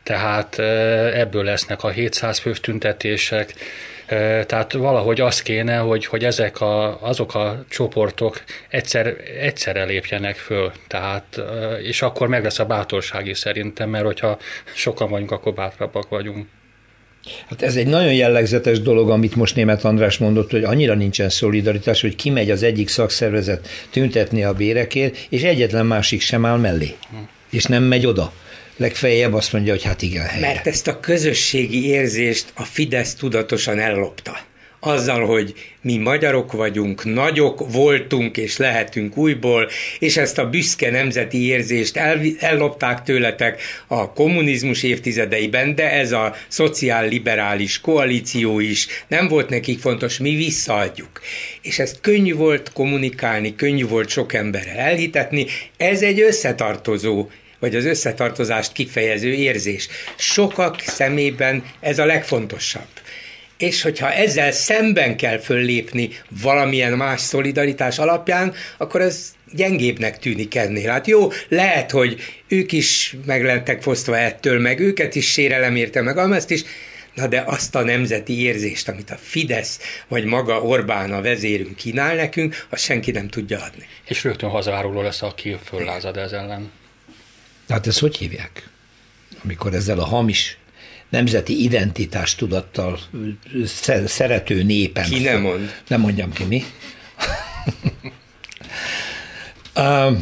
[0.04, 0.64] Tehát e,
[1.20, 3.54] ebből lesznek a 700 fős tüntetések,
[4.46, 10.72] tehát valahogy az kéne, hogy, hogy ezek a, azok a csoportok egyszer, egyszerre lépjenek föl,
[10.88, 11.42] tehát,
[11.84, 14.38] és akkor meg lesz a bátorság is szerintem, mert hogyha
[14.74, 16.48] sokan vagyunk, akkor bátrabbak vagyunk.
[17.50, 22.02] Hát ez egy nagyon jellegzetes dolog, amit most német András mondott, hogy annyira nincsen szolidaritás,
[22.02, 26.96] hogy kimegy az egyik szakszervezet tüntetni a bérekért, és egyetlen másik sem áll mellé,
[27.50, 28.32] és nem megy oda
[28.78, 30.48] legfeljebb azt mondja, hogy hát igen, helyre.
[30.48, 34.38] Mert ezt a közösségi érzést a Fidesz tudatosan ellopta.
[34.80, 39.70] Azzal, hogy mi magyarok vagyunk, nagyok voltunk és lehetünk újból,
[40.00, 46.36] és ezt a büszke nemzeti érzést el, ellopták tőletek a kommunizmus évtizedeiben, de ez a
[46.48, 51.22] szociál-liberális koalíció is nem volt nekik fontos, mi visszaadjuk.
[51.62, 55.46] És ezt könnyű volt kommunikálni, könnyű volt sok emberrel elhitetni,
[55.78, 57.28] ez egy összetartozó
[57.60, 59.88] vagy az összetartozást kifejező érzés.
[60.16, 62.88] Sokak szemében ez a legfontosabb.
[63.58, 66.10] És hogyha ezzel szemben kell föllépni
[66.42, 70.90] valamilyen más szolidaritás alapján, akkor ez gyengébbnek tűnik ennél.
[70.90, 76.18] Hát jó, lehet, hogy ők is meglentek fosztva ettől, meg őket is sérelem érte, meg
[76.18, 76.64] amezt is,
[77.18, 82.16] Na de azt a nemzeti érzést, amit a Fidesz vagy maga Orbán a vezérünk kínál
[82.16, 83.86] nekünk, azt senki nem tudja adni.
[84.06, 86.72] És rögtön hazáruló lesz, aki föllázad ez ellen.
[87.68, 88.70] Tehát ezt hogy hívják?
[89.44, 90.58] Amikor ezzel a hamis
[91.10, 93.00] nemzeti identitás tudattal
[94.06, 95.10] szerető népen.
[95.10, 95.82] Ki nem mond?
[95.88, 96.64] Nem mondjam ki, mi?
[99.76, 100.18] uh,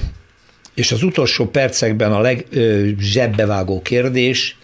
[0.73, 4.57] és az utolsó percekben a legzsebbevágó kérdés,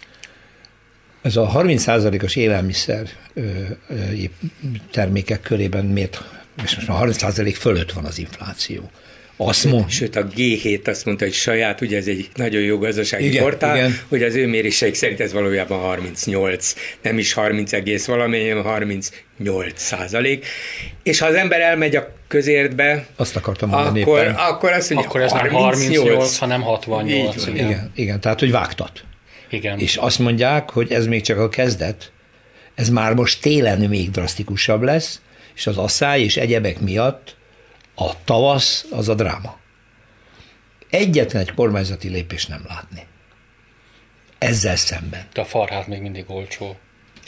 [1.22, 3.08] ez a 30%-os élelmiszer
[4.90, 6.24] termékek körében miért,
[6.64, 8.90] és most már 30% fölött van az infláció.
[9.36, 9.90] Azt mond.
[9.90, 13.76] Sőt, a G7 azt mondta, hogy saját, ugye ez egy nagyon jó gazdasági igen, portál,
[13.76, 13.98] igen.
[14.08, 19.12] hogy az ő méréseik szerint ez valójában 38, nem is 30 egész valami, hanem 38
[19.74, 20.46] százalék.
[21.02, 24.34] És ha az ember elmegy a közértbe, azt akartam mondani akkor, éppen.
[24.34, 27.46] akkor azt mondja, akkor ez 38, nem 38, hanem 68.
[27.46, 27.66] Igen.
[27.66, 29.04] igen, igen, tehát hogy vágtat.
[29.50, 29.78] Igen.
[29.78, 32.12] És azt mondják, hogy ez még csak a kezdet,
[32.74, 35.20] ez már most télen még drasztikusabb lesz,
[35.54, 37.36] és az asszály és egyebek miatt
[37.94, 39.58] a tavasz az a dráma.
[40.90, 43.02] Egyetlen egy kormányzati lépés nem látni.
[44.38, 45.26] Ezzel szemben.
[45.32, 46.76] De a farhát még mindig olcsó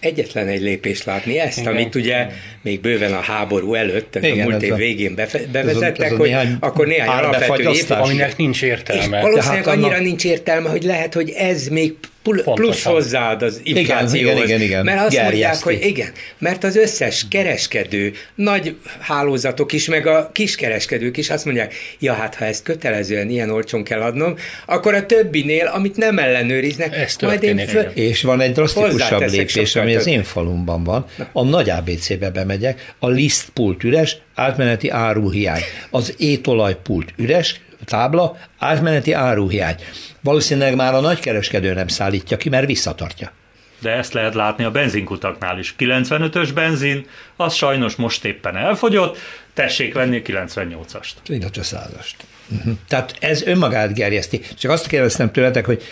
[0.05, 1.73] egyetlen egy lépést látni, ezt, Igen.
[1.73, 2.27] amit ugye
[2.63, 5.15] még bőven a háború előtt, tehát Igen, a múlt év végén
[5.53, 9.17] bevezettek, ez a, ez a hogy néhány akkor néhány alapvető év, aminek nincs értelme.
[9.17, 11.95] És valószínűleg hát annyira nincs értelme, hogy lehet, hogy ez még
[12.33, 14.15] plusz hozzáad az inflációhoz.
[14.15, 14.85] Igen, igen, igen, igen.
[14.85, 15.35] Mert azt Gerjeszti.
[15.35, 21.45] mondják, hogy igen, mert az összes kereskedő, nagy hálózatok is, meg a kiskereskedők is azt
[21.45, 26.19] mondják, ja hát ha ezt kötelezően ilyen olcsón kell adnom, akkor a többinél, amit nem
[26.19, 27.83] ellenőriznek, Ez majd én föl...
[27.83, 31.07] És van egy drasztikusabb lépés, ami az én falumban van.
[31.33, 35.61] A nagy ABC-be bemegyek, a list pult üres, átmeneti áruhiány.
[35.91, 39.77] Az étolaj pult üres, tábla, átmeneti áruhiány.
[40.21, 43.33] Valószínűleg már a nagykereskedő nem szállítja ki, mert visszatartja.
[43.81, 45.75] De ezt lehet látni a benzinkutaknál is.
[45.79, 47.07] 95-ös benzin,
[47.37, 49.19] az sajnos most éppen elfogyott,
[49.55, 51.11] tessék venni 98-ast.
[51.27, 52.15] Illetve 100-ast.
[52.49, 52.75] Uh-huh.
[52.89, 54.41] Tehát ez önmagát gerjeszti.
[54.59, 55.83] Csak azt kérdeztem tőletek, hogy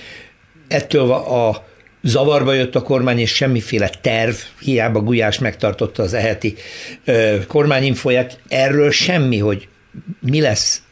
[0.68, 1.64] ettől a
[2.02, 6.54] zavarba jött a kormány, és semmiféle terv, hiába Gulyás megtartotta az eheti
[7.46, 9.68] kormányinfóját, erről semmi, hogy
[10.20, 10.82] mi lesz,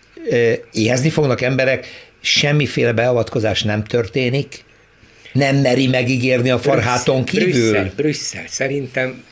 [0.73, 1.87] éhezni fognak emberek,
[2.21, 4.65] semmiféle beavatkozás nem történik,
[5.33, 7.51] nem meri megígérni a farháton kívül?
[7.51, 9.25] Brüsszel, Brüsszel szerintem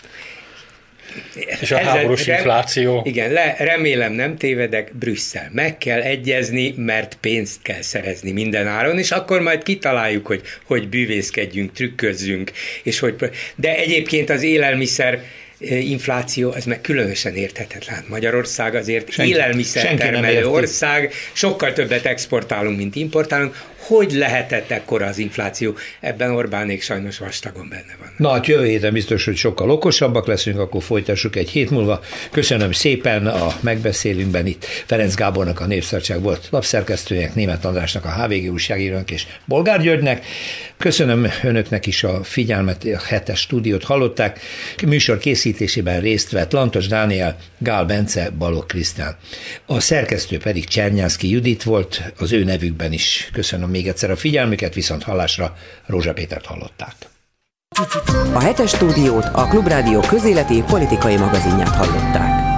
[1.60, 3.02] és a háborús rem, infláció.
[3.04, 5.50] Igen, le, remélem nem tévedek, Brüsszel.
[5.52, 10.88] Meg kell egyezni, mert pénzt kell szerezni minden áron, és akkor majd kitaláljuk, hogy hogy
[10.88, 13.14] bűvészkedjünk, trükközzünk, és hogy,
[13.56, 15.22] de egyébként az élelmiszer
[15.60, 18.04] infláció, ez meg különösen érthetetlen.
[18.08, 25.74] Magyarország azért élelmiszer termelő ország, sokkal többet exportálunk, mint importálunk, hogy lehetett ekkora az infláció?
[26.00, 28.14] Ebben Orbánék sajnos vastagon benne van.
[28.16, 32.00] Na hát jövő héten biztos, hogy sokkal okosabbak leszünk, akkor folytassuk egy hét múlva.
[32.30, 38.52] Köszönöm szépen a megbeszélünkben itt Ferenc Gábornak a Népszabadság volt lapszerkesztőjének, Német Andrásnak a HVG
[38.52, 40.26] újságírónak és Bolgár Györgynek.
[40.76, 44.40] Köszönöm önöknek is a figyelmet, a hetes stúdiót hallották.
[44.86, 49.16] Műsor készítésében részt vett Lantos Dániel, Gál Bence, Balog Krisztán.
[49.66, 53.28] A szerkesztő pedig Csernyánszki Judit volt, az ő nevükben is
[53.68, 55.56] köszönöm még egyszer a figyelmüket, viszont hallásra
[55.86, 56.94] Rózsa Pétert hallották.
[58.32, 62.57] A hetes stúdiót a Klubrádió közéleti politikai magazinját hallották.